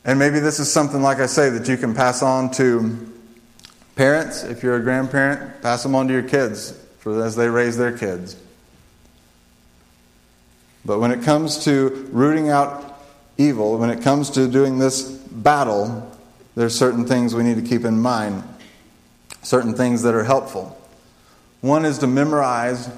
[0.06, 3.17] And maybe this is something, like I say, that you can pass on to
[3.98, 7.78] Parents, if you're a grandparent, pass them on to your kids for as they raise
[7.78, 8.38] their kids.
[10.86, 13.02] But when it comes to rooting out
[13.40, 16.16] evil, when it comes to doing this battle,
[16.56, 18.44] there's certain things we need to keep in mind,
[19.42, 20.80] certain things that are helpful.
[21.62, 22.90] One is to memorize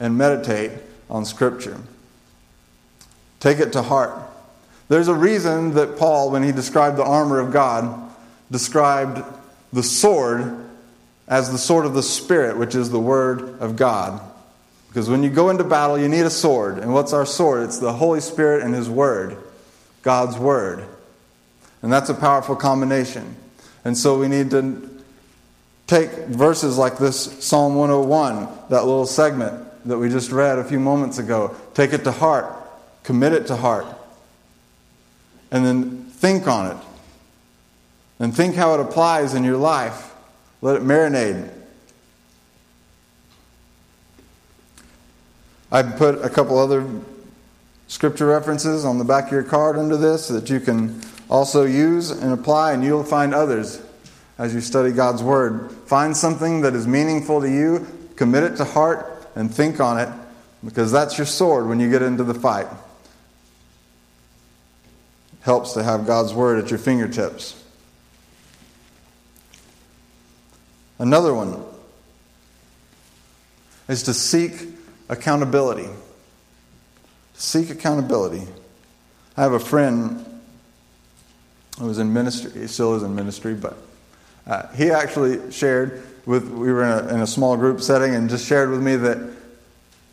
[0.00, 0.72] and meditate
[1.10, 1.78] on Scripture.
[3.38, 4.18] Take it to heart.
[4.88, 8.10] There's a reason that Paul, when he described the armor of God,
[8.50, 9.22] described
[9.72, 10.64] the sword
[11.26, 14.20] as the sword of the Spirit, which is the Word of God.
[14.88, 16.78] Because when you go into battle, you need a sword.
[16.78, 17.64] And what's our sword?
[17.64, 19.36] It's the Holy Spirit and His Word,
[20.02, 20.86] God's Word.
[21.82, 23.36] And that's a powerful combination.
[23.84, 24.88] And so we need to
[25.86, 30.80] take verses like this Psalm 101, that little segment that we just read a few
[30.80, 32.46] moments ago, take it to heart,
[33.04, 33.86] commit it to heart,
[35.50, 36.87] and then think on it
[38.18, 40.14] and think how it applies in your life.
[40.60, 41.50] Let it marinate.
[45.70, 46.88] I put a couple other
[47.88, 52.10] scripture references on the back of your card under this that you can also use
[52.10, 53.82] and apply, and you'll find others
[54.38, 55.70] as you study God's Word.
[55.86, 60.08] Find something that is meaningful to you, commit it to heart, and think on it,
[60.64, 62.66] because that's your sword when you get into the fight.
[65.40, 67.62] Helps to have God's Word at your fingertips.
[70.98, 71.64] Another one
[73.88, 74.68] is to seek
[75.08, 75.88] accountability.
[77.34, 78.46] Seek accountability.
[79.36, 80.24] I have a friend
[81.78, 83.76] who was in ministry, he still is in ministry, but
[84.46, 88.28] uh, he actually shared with, we were in a, in a small group setting, and
[88.28, 89.18] just shared with me that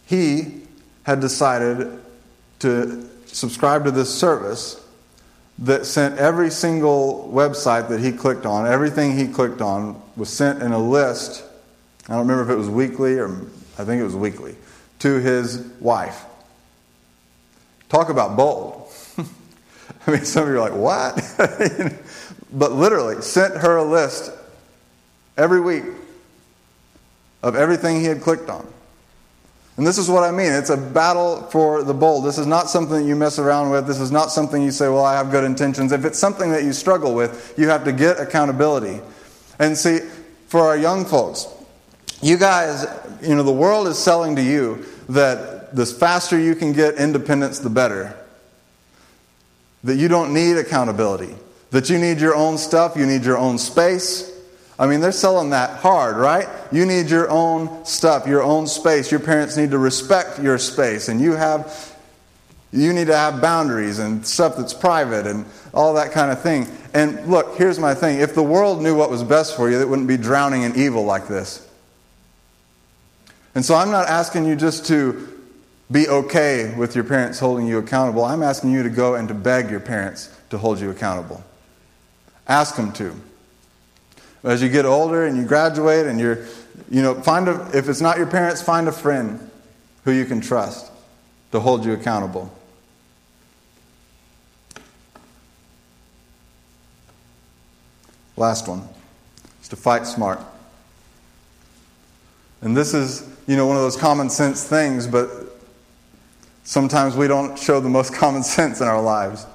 [0.06, 0.62] he
[1.04, 2.00] had decided
[2.60, 4.85] to subscribe to this service
[5.60, 10.62] that sent every single website that he clicked on, everything he clicked on was sent
[10.62, 11.44] in a list.
[12.08, 13.30] I don't remember if it was weekly or
[13.78, 14.56] I think it was weekly
[15.00, 16.26] to his wife.
[17.90, 18.92] Talk about bold.
[20.08, 21.22] I mean, some of you are like, what?
[22.52, 24.32] but literally, sent her a list
[25.38, 25.84] every week
[27.44, 28.68] of everything he had clicked on.
[29.78, 30.54] And this is what I mean.
[30.54, 32.24] It's a battle for the bold.
[32.24, 33.88] This is not something that you mess around with.
[33.88, 35.92] This is not something you say, well, I have good intentions.
[35.92, 39.02] If it's something that you struggle with, you have to get accountability.
[39.60, 40.00] And see,
[40.48, 41.48] for our young folks,
[42.22, 42.86] you guys,
[43.22, 47.60] you know, the world is selling to you that the faster you can get independence,
[47.60, 48.16] the better.
[49.84, 51.36] That you don't need accountability.
[51.72, 54.32] That you need your own stuff, you need your own space.
[54.78, 56.50] I mean, they're selling that hard, right?
[56.72, 59.10] You need your own stuff, your own space.
[59.10, 61.96] Your parents need to respect your space, and you have
[62.76, 66.68] you need to have boundaries and stuff that's private and all that kind of thing.
[66.94, 68.20] And look, here's my thing.
[68.20, 71.06] If the world knew what was best for you, it wouldn't be drowning in evil
[71.06, 71.66] like this.
[73.54, 75.32] And so I'm not asking you just to
[75.90, 78.26] be okay with your parents holding you accountable.
[78.26, 81.44] I'm asking you to go and to beg your parents to hold you accountable.
[82.48, 83.16] Ask them to.
[84.46, 86.46] As you get older and you graduate and you're,
[86.90, 89.50] you know, find a, if it's not your parents, find a friend
[90.04, 90.92] who you can trust
[91.52, 92.56] to hold you accountable.
[98.38, 98.88] Last one
[99.64, 100.40] is to fight smart.
[102.62, 105.30] And this is, you know, one of those common sense things, but
[106.64, 109.48] sometimes we don't show the most common sense in our lives.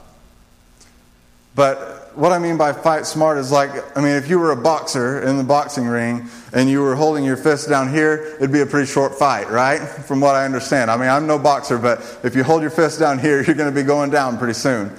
[1.55, 4.57] But what I mean by fight smart is like, I mean, if you were a
[4.57, 8.61] boxer in the boxing ring and you were holding your fist down here, it'd be
[8.61, 9.79] a pretty short fight, right?
[9.79, 10.91] From what I understand.
[10.91, 13.73] I mean, I'm no boxer, but if you hold your fist down here, you're going
[13.73, 14.93] to be going down pretty soon.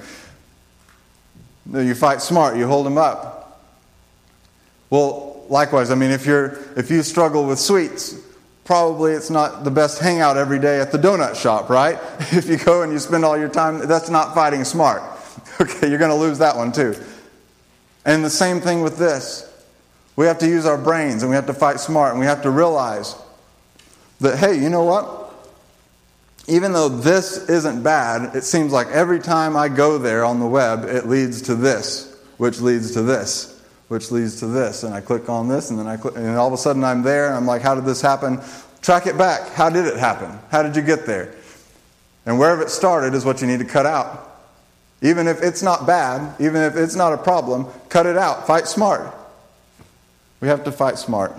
[1.70, 3.62] You fight smart, you hold them up.
[4.90, 8.18] Well, likewise, I mean, if, you're, if you struggle with sweets,
[8.64, 11.98] probably it's not the best hangout every day at the donut shop, right?
[12.32, 15.02] If you go and you spend all your time, that's not fighting smart.
[15.60, 16.94] Okay, you're going to lose that one too.
[18.04, 19.48] And the same thing with this.
[20.16, 22.42] We have to use our brains and we have to fight smart and we have
[22.42, 23.14] to realize
[24.20, 25.20] that, hey, you know what?
[26.48, 30.46] Even though this isn't bad, it seems like every time I go there on the
[30.46, 34.82] web, it leads to this, which leads to this, which leads to this.
[34.82, 37.02] And I click on this and then I click, and all of a sudden I'm
[37.02, 38.40] there and I'm like, how did this happen?
[38.82, 39.50] Track it back.
[39.50, 40.38] How did it happen?
[40.50, 41.34] How did you get there?
[42.26, 44.31] And wherever it started is what you need to cut out.
[45.02, 48.46] Even if it's not bad, even if it's not a problem, cut it out.
[48.46, 49.12] Fight smart.
[50.40, 51.32] We have to fight smart.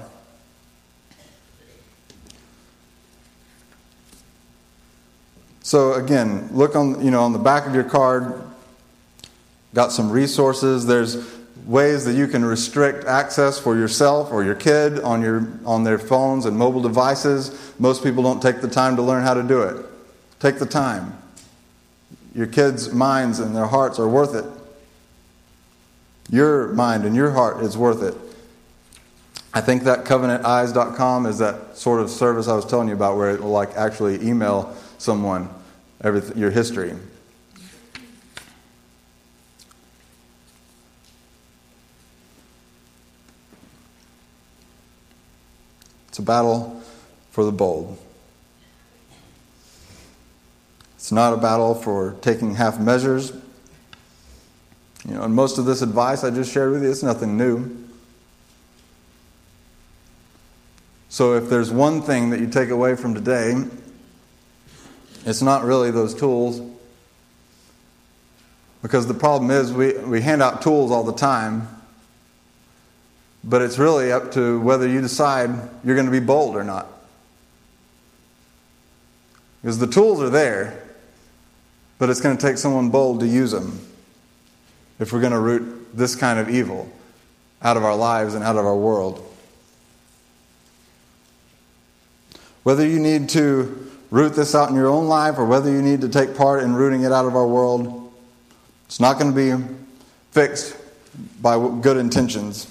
[5.62, 8.42] So again, look on you know on the back of your card.
[9.74, 10.86] Got some resources.
[10.86, 11.26] There's
[11.66, 15.98] ways that you can restrict access for yourself or your kid on your on their
[15.98, 17.74] phones and mobile devices.
[17.80, 19.86] Most people don't take the time to learn how to do it.
[20.42, 21.18] Take the time.
[22.34, 24.46] Your kids' minds and their hearts are worth it.
[26.30, 28.16] Your mind and your heart is worth it.
[29.54, 33.30] I think that covenanteyes.com is that sort of service I was telling you about where
[33.30, 35.48] it will like actually email someone
[36.02, 36.96] everything, your history.
[46.08, 46.82] It's a battle
[47.32, 47.98] for the bold.
[51.04, 53.34] It's not a battle for taking half measures.
[55.06, 57.78] You know, and most of this advice I just shared with you, it's nothing new.
[61.10, 63.66] So if there's one thing that you take away from today,
[65.26, 66.62] it's not really those tools.
[68.82, 71.68] Because the problem is we, we hand out tools all the time,
[73.44, 75.50] but it's really up to whether you decide
[75.84, 76.88] you're going to be bold or not.
[79.62, 80.80] Because the tools are there.
[82.04, 83.80] But it's going to take someone bold to use them
[85.00, 86.92] if we're going to root this kind of evil
[87.62, 89.24] out of our lives and out of our world.
[92.64, 96.02] Whether you need to root this out in your own life or whether you need
[96.02, 98.12] to take part in rooting it out of our world,
[98.84, 99.66] it's not going to be
[100.32, 100.76] fixed
[101.42, 102.70] by good intentions.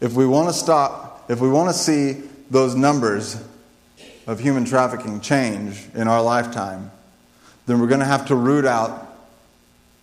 [0.00, 3.40] If we want to stop, if we want to see those numbers
[4.26, 6.90] of human trafficking change in our lifetime,
[7.66, 9.16] then we're going to have to root out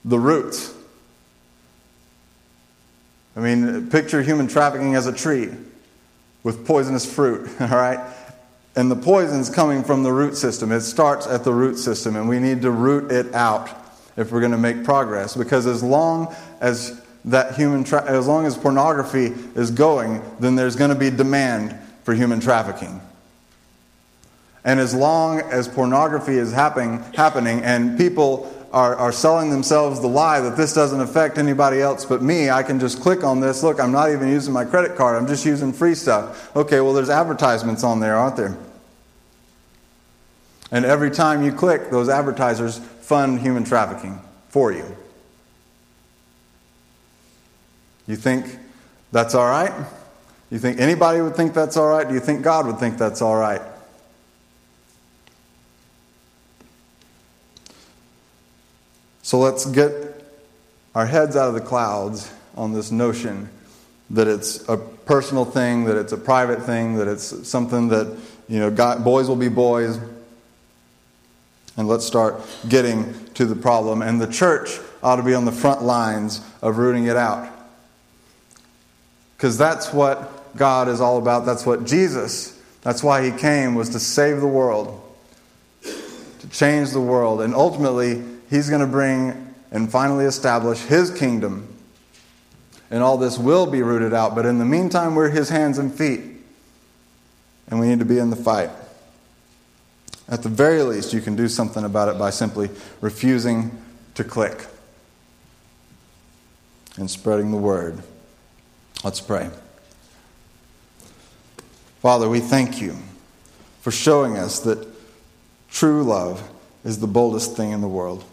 [0.06, 0.74] the roots.
[3.36, 5.50] I mean, picture human trafficking as a tree
[6.44, 8.00] with poisonous fruit, all right?
[8.76, 10.72] And the poison's coming from the root system.
[10.72, 13.70] It starts at the root system, and we need to root it out
[14.16, 15.36] if we're going to make progress.
[15.36, 20.76] Because as long as that human, tra- as long as pornography is going, then there's
[20.76, 23.02] going to be demand for human trafficking.
[24.70, 30.08] And as long as pornography is happen- happening and people are, are selling themselves the
[30.08, 33.64] lie that this doesn't affect anybody else but me, I can just click on this.
[33.64, 36.56] Look, I'm not even using my credit card, I'm just using free stuff.
[36.56, 38.60] Okay, well, there's advertisements on there, aren't there?
[40.70, 44.86] And every time you click, those advertisers fund human trafficking for you.
[48.06, 48.46] You think
[49.12, 49.74] that's all right?
[50.52, 52.08] You think anybody would think that's all right?
[52.08, 53.64] Do you think God would think that's all right?
[59.30, 59.94] So let's get
[60.96, 63.48] our heads out of the clouds on this notion
[64.10, 68.18] that it's a personal thing, that it's a private thing, that it's something that,
[68.48, 70.00] you know, God, boys will be boys.
[71.78, 74.02] And let's start getting to the problem.
[74.02, 77.56] And the church ought to be on the front lines of rooting it out.
[79.38, 81.46] Because that's what God is all about.
[81.46, 85.00] That's what Jesus, that's why he came, was to save the world,
[85.84, 87.42] to change the world.
[87.42, 91.76] And ultimately, He's going to bring and finally establish His kingdom.
[92.92, 94.36] And all this will be rooted out.
[94.36, 96.22] But in the meantime, we're His hands and feet.
[97.70, 98.72] And we need to be in the fight.
[100.28, 102.70] At the very least, you can do something about it by simply
[103.02, 103.72] refusing
[104.16, 104.66] to click
[106.98, 108.02] and spreading the word.
[109.04, 109.50] Let's pray.
[112.02, 112.96] Father, we thank you
[113.82, 114.88] for showing us that
[115.70, 116.48] true love
[116.84, 118.24] is the boldest thing in the world.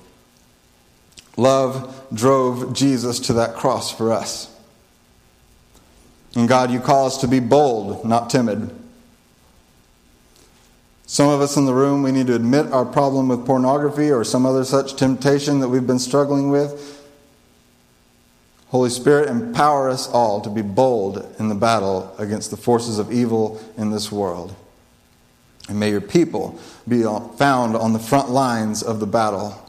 [1.37, 4.53] Love drove Jesus to that cross for us.
[6.34, 8.70] And God, you call us to be bold, not timid.
[11.07, 14.24] Some of us in the room, we need to admit our problem with pornography or
[14.24, 16.93] some other such temptation that we've been struggling with.
[18.68, 23.12] Holy Spirit, empower us all to be bold in the battle against the forces of
[23.12, 24.55] evil in this world.
[25.68, 29.66] And may your people be found on the front lines of the battle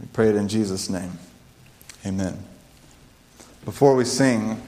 [0.00, 1.12] we pray it in Jesus' name.
[2.06, 2.42] Amen.
[3.66, 4.60] Before we sing,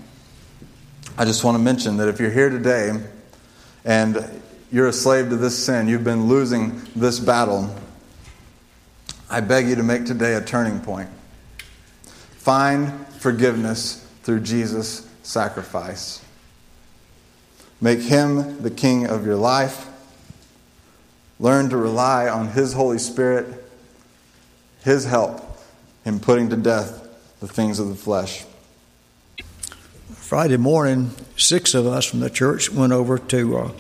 [1.16, 2.93] I just want to mention that if you're here today
[3.85, 7.74] and you're a slave to this sin, you've been losing this battle,
[9.30, 11.09] I beg you to make today a turning point.
[12.33, 16.22] Find forgiveness through Jesus' sacrifice.
[17.80, 19.89] Make him the king of your life.
[21.41, 23.61] Learn to rely on his Holy Spirit
[24.85, 25.41] his help
[26.05, 27.09] in putting to death
[27.41, 28.45] the things of the flesh.
[30.14, 33.70] Friday morning, six of us from the church went over to uh,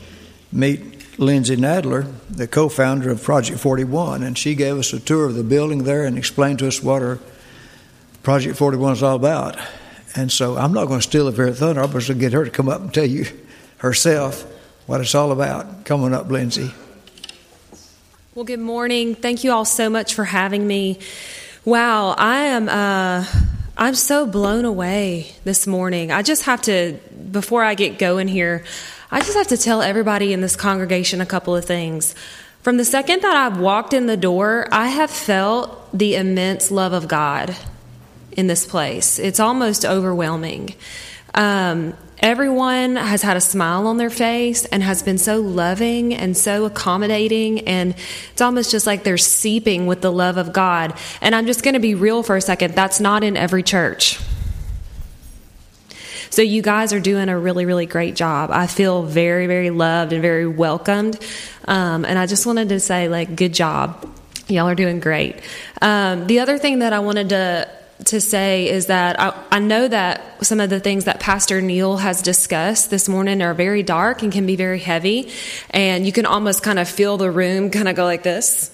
[0.52, 5.26] meet Lindsay Nadler, the co founder of Project 41, and she gave us a tour
[5.26, 7.18] of the building there and explained to us what her
[8.22, 9.56] Project 41 is all about.
[10.14, 11.82] And so I'm not going to steal the very thunder.
[11.82, 13.26] I'm going to get her to come up and tell you
[13.78, 14.42] herself
[14.86, 15.84] what it's all about.
[15.84, 16.72] Coming up, Lindsay.
[18.34, 19.14] Well, good morning.
[19.14, 20.98] Thank you all so much for having me.
[21.66, 23.26] Wow, I am uh,
[23.76, 26.10] I'm so blown away this morning.
[26.10, 26.98] I just have to
[27.30, 28.64] before I get going here,
[29.10, 32.14] I just have to tell everybody in this congregation a couple of things.
[32.62, 36.94] From the second that I've walked in the door, I have felt the immense love
[36.94, 37.54] of God
[38.30, 39.18] in this place.
[39.18, 40.74] It's almost overwhelming.
[41.34, 41.92] Um,
[42.22, 46.66] Everyone has had a smile on their face and has been so loving and so
[46.66, 47.66] accommodating.
[47.66, 47.96] And
[48.30, 50.94] it's almost just like they're seeping with the love of God.
[51.20, 52.74] And I'm just going to be real for a second.
[52.74, 54.20] That's not in every church.
[56.30, 58.50] So you guys are doing a really, really great job.
[58.52, 61.18] I feel very, very loved and very welcomed.
[61.66, 64.08] Um, and I just wanted to say, like, good job.
[64.46, 65.40] Y'all are doing great.
[65.82, 67.68] Um, the other thing that I wanted to
[68.06, 71.96] to say is that I, I, know that some of the things that Pastor Neil
[71.98, 75.30] has discussed this morning are very dark and can be very heavy.
[75.70, 78.70] And you can almost kind of feel the room kind of go like this.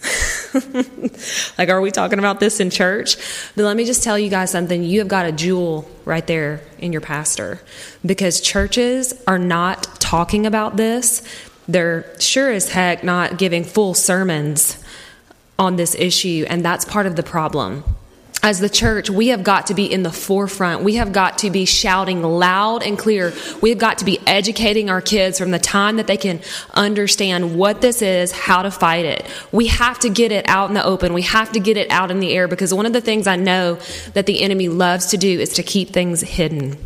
[1.59, 3.17] like, are we talking about this in church?
[3.55, 4.83] But let me just tell you guys something.
[4.83, 7.61] You have got a jewel right there in your pastor
[8.05, 11.23] because churches are not talking about this.
[11.67, 14.83] They're sure as heck not giving full sermons
[15.59, 17.85] on this issue, and that's part of the problem
[18.43, 20.83] as the church, we have got to be in the forefront.
[20.83, 23.33] We have got to be shouting loud and clear.
[23.61, 26.41] We have got to be educating our kids from the time that they can
[26.75, 29.27] understand what this is, how to fight it.
[29.51, 31.15] We have to get it out in the open.
[31.15, 33.37] We have to get it out in the air because one of the things I
[33.37, 33.79] know
[34.15, 36.77] that the enemy loves to do is to keep things hidden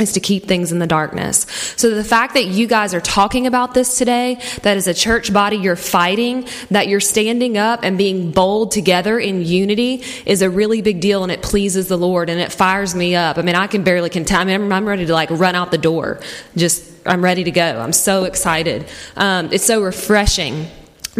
[0.00, 1.46] is to keep things in the darkness.
[1.76, 5.32] So the fact that you guys are talking about this today, that as a church
[5.32, 10.48] body you're fighting, that you're standing up and being bold together in unity is a
[10.48, 13.38] really big deal and it pleases the Lord and it fires me up.
[13.38, 15.78] I mean, I can barely contain, I mean, I'm ready to like run out the
[15.78, 16.20] door.
[16.56, 17.62] Just, I'm ready to go.
[17.62, 18.86] I'm so excited.
[19.16, 20.68] Um, it's so refreshing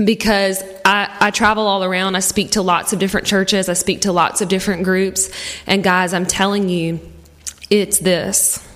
[0.03, 2.16] because I, I, travel all around.
[2.16, 3.68] I speak to lots of different churches.
[3.68, 5.31] I speak to lots of different groups.
[5.66, 7.12] And guys, I'm telling you,
[7.73, 8.66] it's this.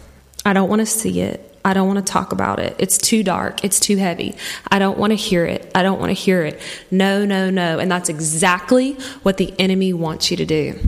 [0.47, 1.43] I don't want to see it.
[1.67, 2.77] I don't want to talk about it.
[2.79, 3.63] It's too dark.
[3.63, 4.37] It's too heavy.
[4.71, 5.71] I don't want to hear it.
[5.75, 6.61] I don't want to hear it.
[6.91, 7.79] No, no, no.
[7.79, 8.93] And that's exactly
[9.23, 10.79] what the enemy wants you to do.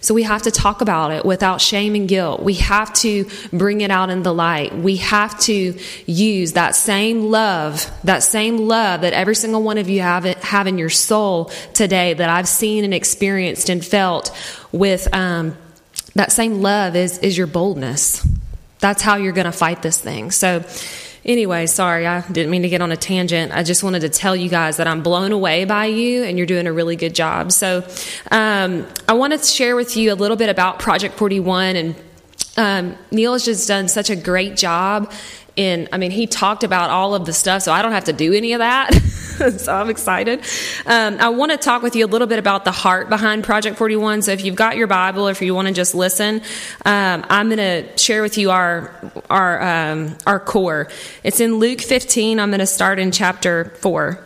[0.00, 2.42] So we have to talk about it without shame and guilt.
[2.42, 4.76] We have to bring it out in the light.
[4.76, 9.88] We have to use that same love, that same love that every single one of
[9.88, 14.36] you have, have in your soul today that I've seen and experienced and felt
[14.70, 15.56] with, um,
[16.16, 18.26] that same love is, is your boldness.
[18.80, 20.30] That's how you're going to fight this thing.
[20.30, 20.64] So,
[21.24, 23.52] anyway, sorry, I didn't mean to get on a tangent.
[23.52, 26.46] I just wanted to tell you guys that I'm blown away by you and you're
[26.46, 27.52] doing a really good job.
[27.52, 27.86] So,
[28.30, 31.96] um, I want to share with you a little bit about Project 41 and
[32.56, 35.12] um, Neil has just done such a great job
[35.56, 38.12] in, I mean, he talked about all of the stuff, so I don't have to
[38.12, 38.94] do any of that.
[39.58, 40.40] so I'm excited.
[40.84, 43.78] Um, I want to talk with you a little bit about the heart behind Project
[43.78, 44.22] 41.
[44.22, 46.42] So if you've got your Bible, or if you want to just listen,
[46.84, 48.94] um, I'm going to share with you our
[49.30, 50.88] our um, our core.
[51.22, 52.38] It's in Luke 15.
[52.38, 54.25] I'm going to start in chapter four.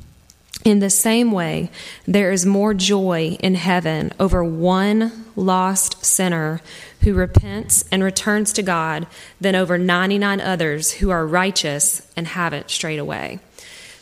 [0.63, 1.71] In the same way,
[2.05, 6.61] there is more joy in heaven over one lost sinner
[7.01, 9.07] who repents and returns to God
[9.39, 13.39] than over 99 others who are righteous and haven't strayed away.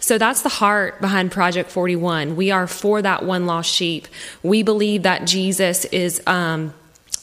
[0.01, 2.35] So that's the heart behind Project 41.
[2.35, 4.07] We are for that one lost sheep.
[4.43, 6.73] We believe that Jesus is um,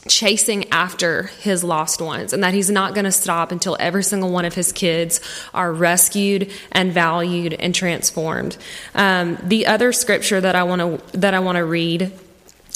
[0.08, 4.30] chasing after his lost ones and that he's not going to stop until every single
[4.30, 5.20] one of his kids
[5.54, 8.56] are rescued and valued and transformed.
[8.94, 12.12] Um, the other scripture that I want to that I want to read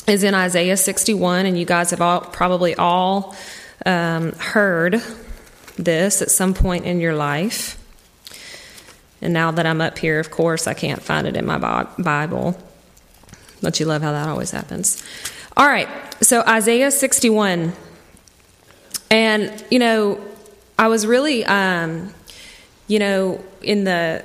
[0.07, 3.35] is in Isaiah 61, and you guys have all, probably all
[3.87, 5.03] um, heard
[5.77, 7.77] this at some point in your life.
[9.23, 12.59] And now that I'm up here, of course, I can't find it in my Bible.
[13.61, 15.03] Don't you love how that always happens?
[15.57, 15.89] All right,
[16.23, 17.73] so Isaiah 61.
[19.11, 20.21] And, you know,
[20.79, 22.15] I was really, um,
[22.87, 24.25] you know, in the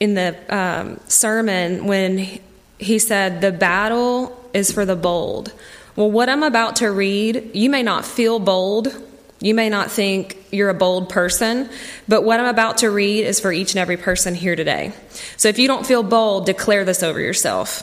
[0.00, 2.38] in the um, sermon when
[2.78, 5.52] he said the battle is for the bold.
[5.96, 8.94] Well, what I'm about to read, you may not feel bold.
[9.40, 11.68] You may not think you're a bold person,
[12.06, 14.92] but what I'm about to read is for each and every person here today.
[15.36, 17.82] So if you don't feel bold, declare this over yourself.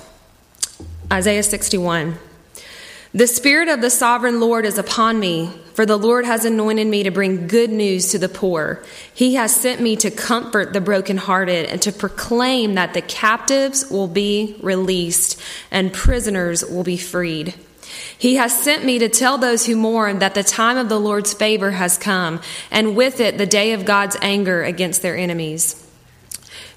[1.11, 2.17] Isaiah 61.
[3.16, 7.03] The Spirit of the sovereign Lord is upon me, for the Lord has anointed me
[7.03, 8.84] to bring good news to the poor.
[9.13, 14.09] He has sent me to comfort the brokenhearted and to proclaim that the captives will
[14.09, 15.39] be released
[15.72, 17.55] and prisoners will be freed.
[18.18, 21.34] He has sent me to tell those who mourn that the time of the Lord's
[21.34, 25.82] favor has come, and with it the day of God's anger against their enemies.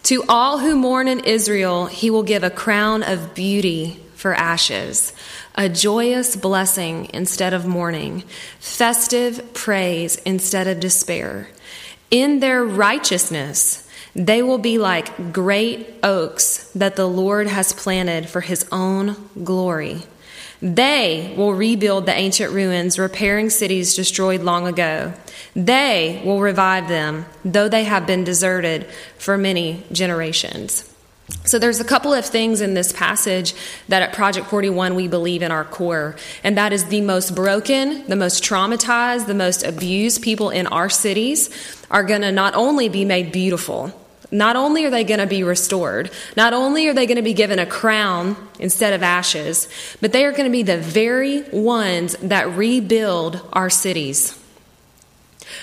[0.04, 5.12] To all who mourn in Israel, he will give a crown of beauty for ashes
[5.54, 8.22] a joyous blessing instead of mourning,
[8.60, 11.48] festive praise instead of despair.
[12.10, 18.40] In their righteousness, they will be like great oaks that the Lord has planted for
[18.40, 20.02] his own glory.
[20.60, 25.14] They will rebuild the ancient ruins, repairing cities destroyed long ago.
[25.54, 28.86] They will revive them, though they have been deserted
[29.18, 30.92] for many generations.
[31.44, 33.54] So there's a couple of things in this passage
[33.88, 38.06] that at Project 41 we believe in our core, and that is the most broken,
[38.06, 41.50] the most traumatized, the most abused people in our cities
[41.90, 43.92] are going to not only be made beautiful,
[44.30, 47.34] not only are they going to be restored, not only are they going to be
[47.34, 49.68] given a crown instead of ashes,
[50.00, 54.37] but they are going to be the very ones that rebuild our cities.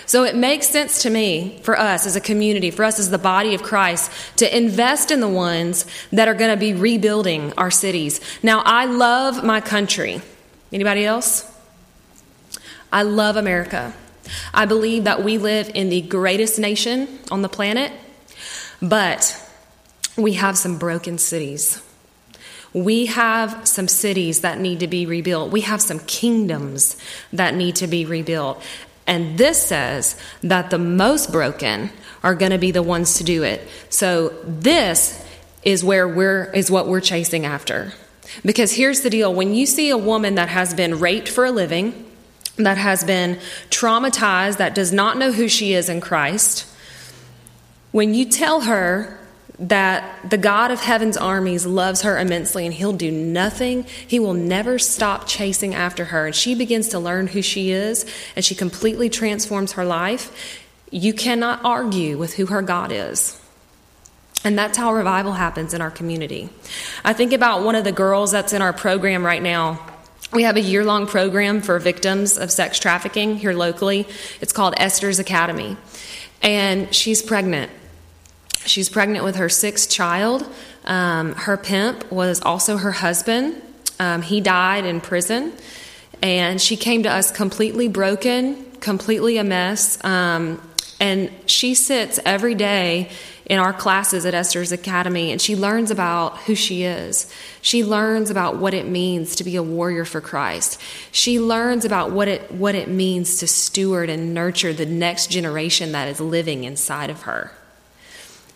[0.06, 3.18] So it makes sense to me for us as a community, for us as the
[3.18, 7.72] body of Christ, to invest in the ones that are going to be rebuilding our
[7.72, 8.20] cities.
[8.44, 10.22] Now, I love my country.
[10.72, 11.52] Anybody else?
[12.92, 13.94] I love America.
[14.54, 17.92] I believe that we live in the greatest nation on the planet.
[18.82, 19.42] But
[20.18, 21.82] we have some broken cities.
[22.74, 25.52] We have some cities that need to be rebuilt.
[25.52, 26.98] We have some kingdoms
[27.32, 28.62] that need to be rebuilt.
[29.08, 31.92] And this says that the most broken
[32.24, 33.68] are going to be the ones to do it.
[33.90, 35.24] So this
[35.64, 37.94] is where we're is what we're chasing after.
[38.44, 41.52] Because here's the deal, when you see a woman that has been raped for a
[41.52, 42.06] living,
[42.58, 43.40] that has been
[43.70, 46.68] traumatized, that does not know who she is in Christ,
[47.92, 49.20] when you tell her
[49.58, 54.34] that the God of heaven's armies loves her immensely and he'll do nothing, he will
[54.34, 58.56] never stop chasing after her, and she begins to learn who she is and she
[58.56, 63.42] completely transforms her life, you cannot argue with who her God is.
[64.44, 66.50] And that's how revival happens in our community.
[67.04, 69.84] I think about one of the girls that's in our program right now.
[70.32, 74.08] We have a year long program for victims of sex trafficking here locally.
[74.42, 75.78] It's called Esther's Academy.
[76.44, 77.72] And she's pregnant
[78.66, 80.48] She's pregnant with her sixth child.
[80.86, 83.62] Um, her pimp was also her husband.
[84.00, 85.54] Um, he died in prison.
[86.22, 90.04] And she came to us completely broken, completely a mess.
[90.04, 90.62] Um,
[91.00, 93.10] and she sits every day
[93.46, 97.32] in our classes at Esther's Academy and she learns about who she is.
[97.62, 100.82] She learns about what it means to be a warrior for Christ.
[101.12, 105.92] She learns about what it, what it means to steward and nurture the next generation
[105.92, 107.52] that is living inside of her.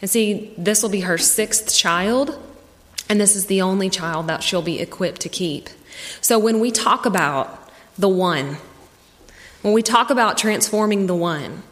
[0.01, 2.41] And see, this will be her sixth child,
[3.09, 5.69] and this is the only child that she'll be equipped to keep.
[6.21, 8.57] So when we talk about the one,
[9.61, 11.63] when we talk about transforming the one,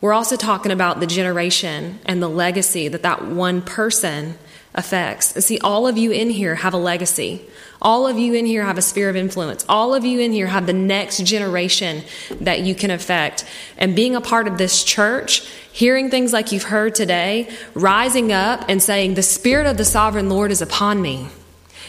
[0.00, 4.38] we're also talking about the generation and the legacy that that one person
[4.74, 5.34] affects.
[5.34, 7.42] And see, all of you in here have a legacy.
[7.82, 9.64] All of you in here have a sphere of influence.
[9.68, 12.02] All of you in here have the next generation
[12.40, 13.44] that you can affect.
[13.78, 18.66] And being a part of this church, hearing things like you've heard today, rising up
[18.68, 21.28] and saying, The Spirit of the Sovereign Lord is upon me.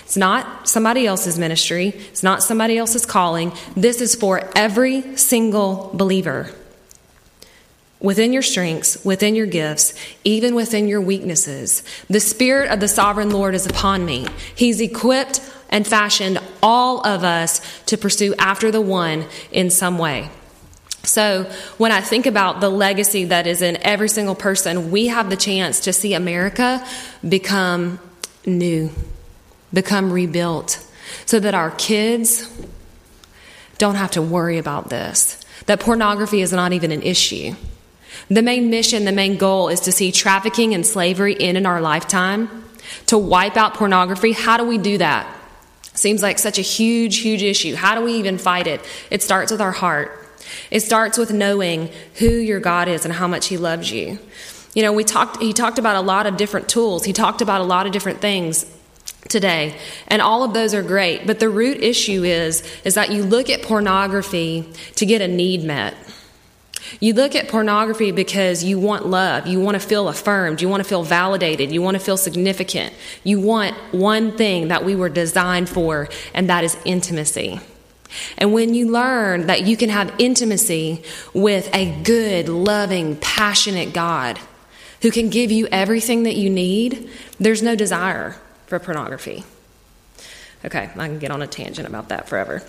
[0.03, 3.51] It's not somebody else's ministry, it's not somebody else's calling.
[3.75, 6.53] This is for every single believer
[8.01, 11.83] within your strengths, within your gifts, even within your weaknesses.
[12.09, 14.25] The Spirit of the Sovereign Lord is upon me.
[14.55, 15.39] He's equipped
[15.71, 20.29] and fashioned all of us to pursue after the one in some way.
[21.03, 25.31] So, when I think about the legacy that is in every single person, we have
[25.31, 26.85] the chance to see America
[27.27, 27.99] become
[28.45, 28.91] new,
[29.73, 30.85] become rebuilt,
[31.25, 32.47] so that our kids
[33.79, 37.55] don't have to worry about this, that pornography is not even an issue
[38.29, 41.81] the main mission, the main goal is to see trafficking and slavery end in our
[41.81, 42.63] lifetime,
[43.07, 44.31] to wipe out pornography.
[44.31, 45.27] How do we do that?
[45.93, 47.75] Seems like such a huge, huge issue.
[47.75, 48.81] How do we even fight it?
[49.09, 50.17] It starts with our heart.
[50.69, 54.19] It starts with knowing who your God is and how much He loves you.
[54.73, 57.03] You know, we talked, he talked about a lot of different tools.
[57.03, 58.65] He talked about a lot of different things
[59.29, 59.77] today
[60.07, 63.49] and all of those are great but the root issue is is that you look
[63.49, 65.95] at pornography to get a need met
[66.99, 69.47] you look at pornography because you want love.
[69.47, 70.61] You want to feel affirmed.
[70.61, 71.71] You want to feel validated.
[71.71, 72.93] You want to feel significant.
[73.23, 77.59] You want one thing that we were designed for, and that is intimacy.
[78.37, 81.03] And when you learn that you can have intimacy
[81.33, 84.39] with a good, loving, passionate God
[85.01, 87.09] who can give you everything that you need,
[87.39, 88.35] there's no desire
[88.67, 89.43] for pornography.
[90.63, 92.61] Okay, I can get on a tangent about that forever.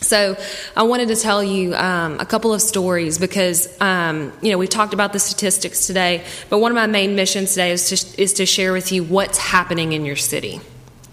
[0.00, 0.36] So,
[0.74, 4.66] I wanted to tell you um, a couple of stories because um, you know we
[4.66, 8.32] talked about the statistics today, but one of my main missions today is to is
[8.34, 10.60] to share with you what's happening in your city,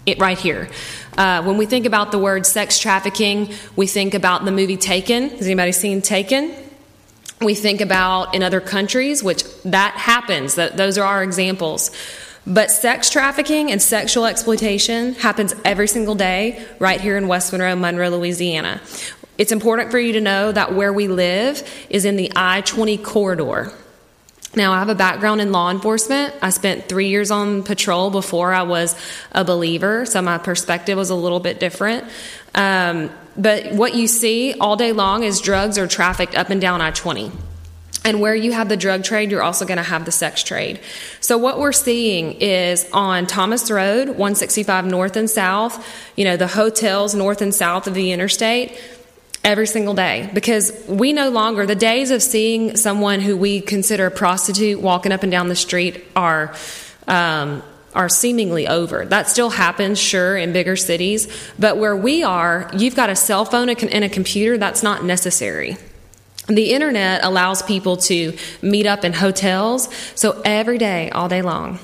[0.06, 0.68] it right here.
[1.18, 5.30] Uh, when we think about the word sex trafficking, we think about the movie Taken.
[5.30, 6.54] Has anybody seen Taken?
[7.40, 10.54] We think about in other countries, which that happens.
[10.54, 11.90] That those are our examples.
[12.48, 17.76] But sex trafficking and sexual exploitation happens every single day right here in West Monroe,
[17.76, 18.80] Monroe, Louisiana.
[19.36, 22.96] It's important for you to know that where we live is in the I 20
[22.98, 23.70] corridor.
[24.56, 26.34] Now, I have a background in law enforcement.
[26.40, 28.96] I spent three years on patrol before I was
[29.30, 32.06] a believer, so my perspective was a little bit different.
[32.54, 36.80] Um, but what you see all day long is drugs are trafficked up and down
[36.80, 37.30] I 20.
[38.04, 40.80] And where you have the drug trade, you're also going to have the sex trade.
[41.20, 45.84] So what we're seeing is on Thomas Road, 165 north and south,
[46.16, 48.78] you know, the hotels north and south of the interstate,
[49.44, 54.06] every single day because we no longer the days of seeing someone who we consider
[54.06, 56.54] a prostitute walking up and down the street are
[57.06, 57.62] um,
[57.94, 59.06] are seemingly over.
[59.06, 61.26] That still happens, sure, in bigger cities,
[61.58, 64.58] but where we are, you've got a cell phone and a computer.
[64.58, 65.78] That's not necessary.
[66.48, 71.78] The internet allows people to meet up in hotels, so every day, all day long,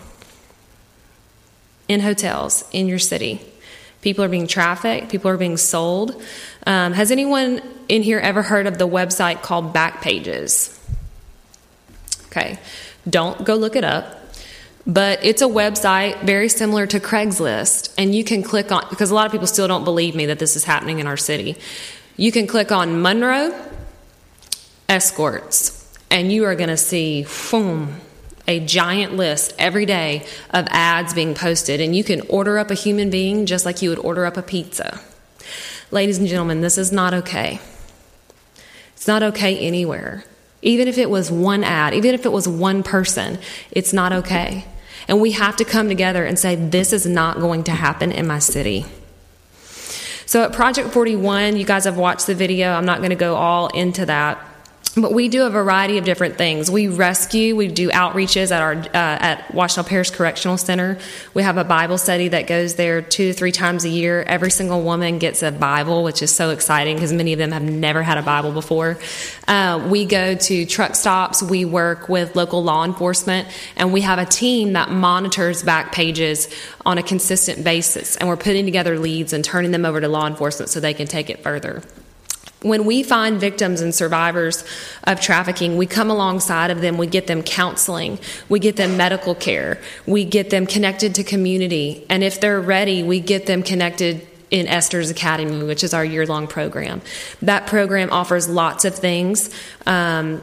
[1.87, 3.43] in hotels in your city.
[4.01, 6.23] People are being trafficked, people are being sold.
[6.67, 10.79] Um, has anyone in here ever heard of the website called Backpages?
[12.29, 12.59] Okay,
[13.09, 14.21] don't go look it up.
[14.87, 19.15] But it's a website very similar to Craigslist, and you can click on, because a
[19.15, 21.57] lot of people still don't believe me that this is happening in our city.
[22.17, 23.53] You can click on Monroe
[24.89, 28.01] escorts, and you are going to see, boom,
[28.47, 32.75] a giant list every day of ads being posted, and you can order up a
[32.75, 35.01] human being just like you would order up a pizza.
[35.91, 37.61] Ladies and gentlemen, this is not okay.
[38.95, 40.25] It's not okay anywhere.
[40.63, 43.39] Even if it was one ad, even if it was one person,
[43.71, 44.67] it's not okay.
[45.09, 48.27] And we have to come together and say, this is not going to happen in
[48.27, 48.87] my city.
[50.27, 52.73] So at Project 41, you guys have watched the video.
[52.73, 54.43] I'm not going to go all into that.
[54.97, 56.71] But we do a variety of different things.
[56.71, 60.99] We rescue, we do outreaches at our uh, at Ouachita Parish Correctional Center.
[61.33, 64.23] We have a Bible study that goes there two three times a year.
[64.23, 67.63] Every single woman gets a Bible, which is so exciting because many of them have
[67.63, 68.97] never had a Bible before.
[69.49, 71.43] Uh, we go to truck stops.
[71.43, 76.49] We work with local law enforcement, and we have a team that monitors back pages
[76.87, 78.17] on a consistent basis.
[78.17, 81.09] And we're putting together leads and turning them over to law enforcement so they can
[81.09, 81.83] take it further
[82.65, 84.65] when we find victims and survivors
[85.05, 89.35] of trafficking, we come alongside of them, we get them counseling, we get them medical
[89.35, 94.27] care, we get them connected to community, and if they're ready, we get them connected
[94.51, 97.03] in Esther's Academy, which is our year long program.
[97.43, 99.51] That program offers lots of things.
[99.85, 100.43] Um,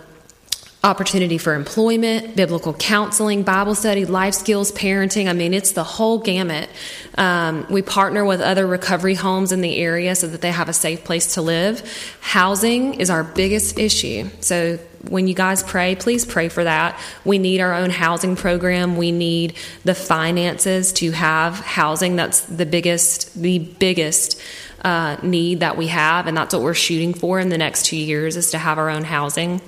[0.83, 5.29] opportunity for employment, biblical counseling, Bible study, life skills, parenting.
[5.29, 6.69] I mean, it's the whole gamut.
[7.17, 10.73] Um, we partner with other recovery homes in the area so that they have a
[10.73, 11.83] safe place to live.
[12.21, 14.29] Housing is our biggest issue.
[14.39, 14.77] So
[15.07, 16.99] when you guys pray, please pray for that.
[17.25, 18.97] We need our own housing program.
[18.97, 19.53] We need
[19.83, 22.15] the finances to have housing.
[22.15, 24.41] That's the biggest, the biggest
[24.83, 27.97] uh, need that we have, and that's what we're shooting for in the next two
[27.97, 29.61] years is to have our own housing.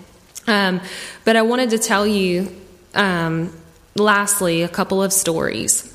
[0.47, 0.81] Um,
[1.25, 2.53] but I wanted to tell you,
[2.93, 3.55] um,
[3.95, 5.89] lastly, a couple of stories.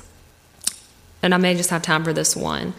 [1.21, 2.73] And I may just have time for this one,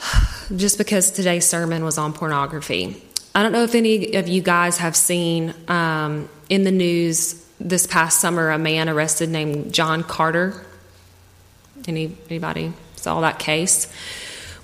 [0.56, 3.02] just because today's sermon was on pornography.
[3.34, 7.86] I don't know if any of you guys have seen um, in the news this
[7.86, 10.64] past summer a man arrested named John Carter.
[11.86, 13.92] Any, anybody saw that case?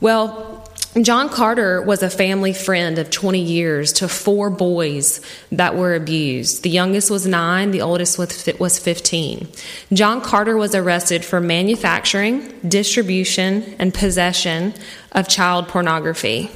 [0.01, 0.64] Well,
[1.03, 5.21] John Carter was a family friend of 20 years to four boys
[5.51, 6.63] that were abused.
[6.63, 9.49] The youngest was nine, the oldest was 15.
[9.93, 14.73] John Carter was arrested for manufacturing, distribution, and possession
[15.11, 16.49] of child pornography.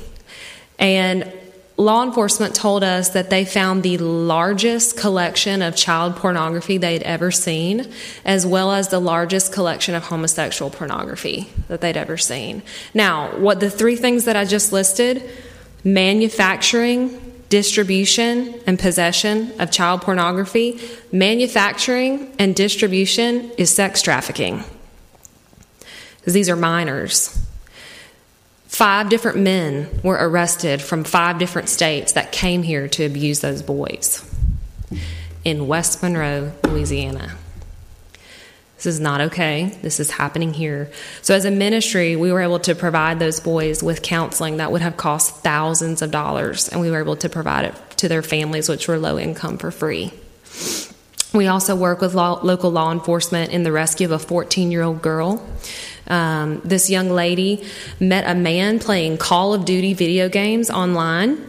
[0.79, 1.33] And
[1.79, 7.31] law enforcement told us that they found the largest collection of child pornography they'd ever
[7.31, 7.91] seen,
[8.25, 12.63] as well as the largest collection of homosexual pornography that they'd ever seen.
[12.93, 15.23] Now, what the three things that I just listed
[15.85, 17.17] manufacturing,
[17.49, 20.81] distribution, and possession of child pornography,
[21.13, 24.65] manufacturing and distribution is sex trafficking.
[26.19, 27.48] Because these are minors.
[28.69, 33.63] Five different men were arrested from five different states that came here to abuse those
[33.63, 34.23] boys
[35.43, 37.35] in West Monroe, Louisiana.
[38.77, 39.77] This is not okay.
[39.83, 40.91] This is happening here.
[41.23, 44.83] So, as a ministry, we were able to provide those boys with counseling that would
[44.83, 48.69] have cost thousands of dollars, and we were able to provide it to their families,
[48.69, 50.13] which were low income, for free.
[51.35, 54.83] We also work with law, local law enforcement in the rescue of a 14 year
[54.83, 55.45] old girl
[56.09, 57.65] um, this young lady
[58.01, 61.45] met a man playing Call of Duty video games online.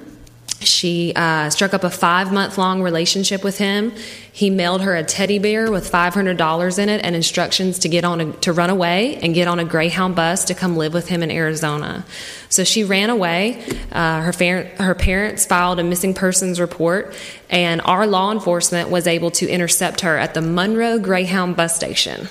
[0.61, 3.93] She uh, struck up a five month long relationship with him.
[4.31, 8.21] He mailed her a teddy bear with $500 in it and instructions to get on
[8.21, 11.23] a, to run away and get on a Greyhound bus to come live with him
[11.23, 12.05] in Arizona.
[12.49, 13.63] So she ran away.
[13.91, 17.15] Uh, her, her parents filed a missing persons report,
[17.49, 22.27] and our law enforcement was able to intercept her at the Monroe Greyhound bus station.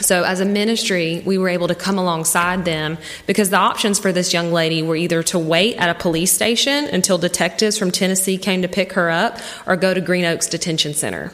[0.00, 4.12] So, as a ministry, we were able to come alongside them because the options for
[4.12, 8.38] this young lady were either to wait at a police station until detectives from Tennessee
[8.38, 11.32] came to pick her up or go to Green Oaks Detention Center.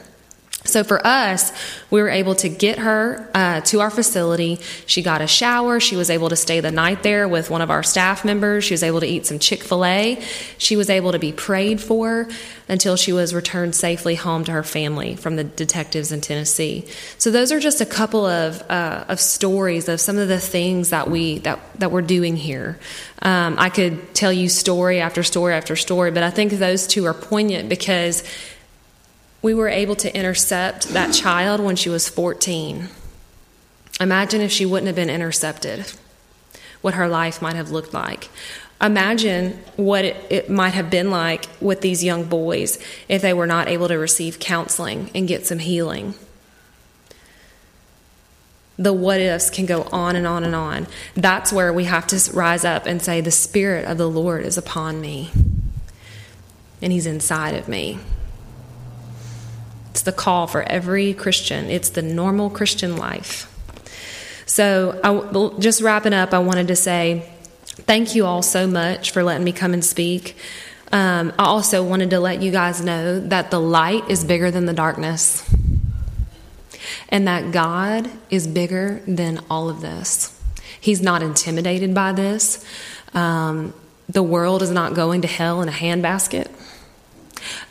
[0.65, 1.51] So for us,
[1.91, 4.59] we were able to get her uh, to our facility.
[4.87, 5.79] She got a shower.
[5.79, 8.63] She was able to stay the night there with one of our staff members.
[8.63, 10.19] She was able to eat some Chick fil A.
[10.57, 12.27] She was able to be prayed for
[12.67, 16.85] until she was returned safely home to her family from the detectives in Tennessee.
[17.19, 20.89] So those are just a couple of, uh, of stories of some of the things
[20.89, 22.79] that, we, that, that we're doing here.
[23.21, 27.05] Um, I could tell you story after story after story, but I think those two
[27.05, 28.23] are poignant because
[29.45, 32.89] we were able to intercept that child when she was 14.
[33.99, 35.93] Imagine if she wouldn't have been intercepted,
[36.81, 38.27] what her life might have looked like.
[38.81, 43.67] Imagine what it, might have been like with these young boys if they were not
[43.67, 46.15] able to receive counseling and get some healing.
[48.79, 50.87] The what ifs can go on and on and on.
[51.13, 54.57] That's where we have to rise up and say, The Spirit of the Lord is
[54.57, 55.29] upon me,
[56.81, 57.99] and He's inside of me.
[59.95, 63.49] It's the call for every Christian, it's the normal Christian life.
[64.45, 67.25] So, I, just wrapping up, I wanted to say
[67.63, 70.35] thank you all so much for letting me come and speak.
[70.91, 74.65] Um, I also wanted to let you guys know that the light is bigger than
[74.65, 75.49] the darkness,
[77.07, 80.37] and that God is bigger than all of this.
[80.81, 82.65] He's not intimidated by this.
[83.13, 83.73] Um,
[84.09, 86.51] the world is not going to hell in a handbasket.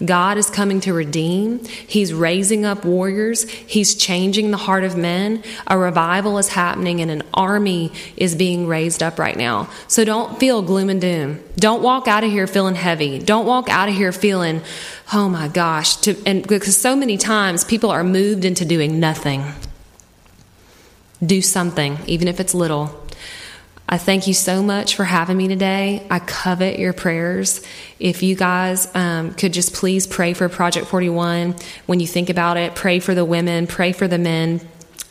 [0.04, 1.64] God is coming to redeem.
[1.64, 3.48] He's raising up warriors.
[3.48, 5.42] He's changing the heart of men.
[5.66, 9.68] A revival is happening and an army is being raised up right now.
[9.88, 11.40] So don't feel gloom and doom.
[11.56, 13.18] Don't walk out of here feeling heavy.
[13.18, 14.62] Don't walk out of here feeling,
[15.12, 19.44] oh my gosh, to, and because so many times people are moved into doing nothing.
[21.24, 23.03] Do something, even if it's little.
[23.86, 26.06] I thank you so much for having me today.
[26.10, 27.60] I covet your prayers.
[28.00, 31.54] If you guys um, could just please pray for Project 41
[31.84, 34.60] when you think about it, pray for the women, pray for the men,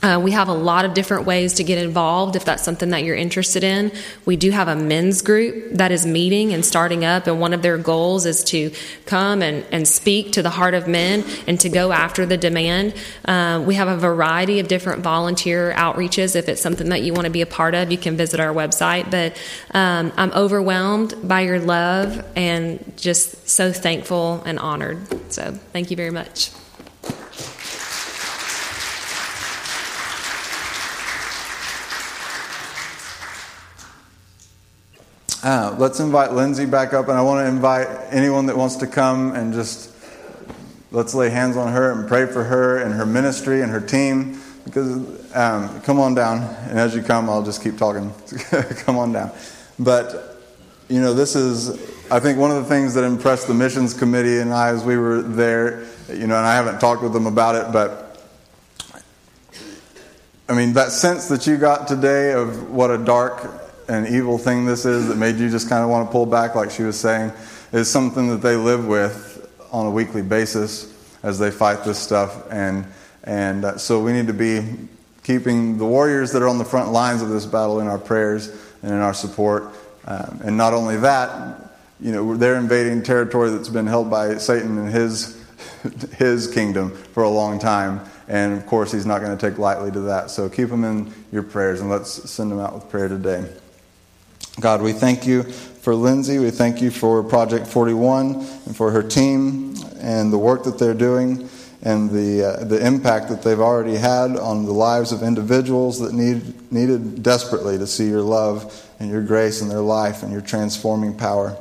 [0.04, 3.04] uh, we have a lot of different ways to get involved if that's something that
[3.04, 3.92] you're interested in.
[4.26, 7.62] We do have a men's group that is meeting and starting up, and one of
[7.62, 8.72] their goals is to
[9.06, 12.94] come and, and speak to the heart of men and to go after the demand.
[13.26, 16.36] Uh, we have a variety of different volunteer outreaches.
[16.36, 18.54] If it's something that you want to be a part of, you can visit our
[18.54, 19.10] website.
[19.10, 19.40] But
[19.72, 25.32] um, I'm overwhelmed by your love and just so thankful and honored.
[25.32, 26.52] So thank you very much.
[35.44, 38.88] Uh, let's invite Lindsay back up, and I want to invite anyone that wants to
[38.88, 39.94] come and just
[40.92, 44.42] let's lay hands on her and pray for her and her ministry and her team.
[44.64, 48.14] Because um, come on down, and as you come, I'll just keep talking.
[48.86, 49.32] come on down.
[49.78, 50.40] But
[50.88, 51.72] you know, this is
[52.10, 54.96] I think one of the things that impressed the missions committee and I as we
[54.96, 55.86] were there.
[56.08, 58.26] You know, and I haven't talked with them about it, but
[60.48, 64.66] I mean that sense that you got today of what a dark an evil thing
[64.66, 67.00] this is that made you just kind of want to pull back, like she was
[67.00, 67.32] saying,
[67.72, 72.46] is something that they live with on a weekly basis as they fight this stuff.
[72.52, 72.86] And,
[73.24, 74.64] and uh, so we need to be
[75.24, 78.50] keeping the warriors that are on the front lines of this battle in our prayers
[78.82, 79.74] and in our support.
[80.06, 84.78] Um, and not only that, you know, they're invading territory that's been held by Satan
[84.78, 85.42] and his,
[86.18, 88.02] his kingdom for a long time.
[88.28, 90.30] And of course, he's not going to take lightly to that.
[90.30, 93.50] So keep them in your prayers and let's send them out with prayer today.
[94.60, 96.38] God, we thank you for Lindsay.
[96.38, 98.36] We thank you for Project 41
[98.66, 101.50] and for her team and the work that they're doing
[101.82, 106.14] and the, uh, the impact that they've already had on the lives of individuals that
[106.14, 110.42] need, needed desperately to see your love and your grace in their life and your
[110.42, 111.58] transforming power.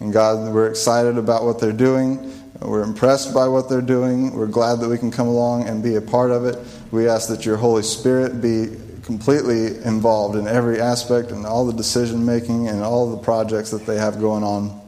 [0.00, 2.32] And God, we're excited about what they're doing.
[2.60, 4.32] We're impressed by what they're doing.
[4.34, 6.58] We're glad that we can come along and be a part of it.
[6.90, 11.72] We ask that your Holy Spirit be completely involved in every aspect and all the
[11.72, 14.80] decision making and all the projects that they have going on.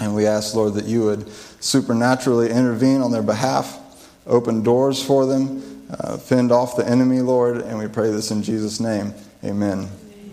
[0.00, 3.78] And we ask, Lord, that you would supernaturally intervene on their behalf,
[4.26, 8.42] open doors for them, uh, fend off the enemy, Lord, and we pray this in
[8.42, 9.12] Jesus' name.
[9.44, 9.88] Amen.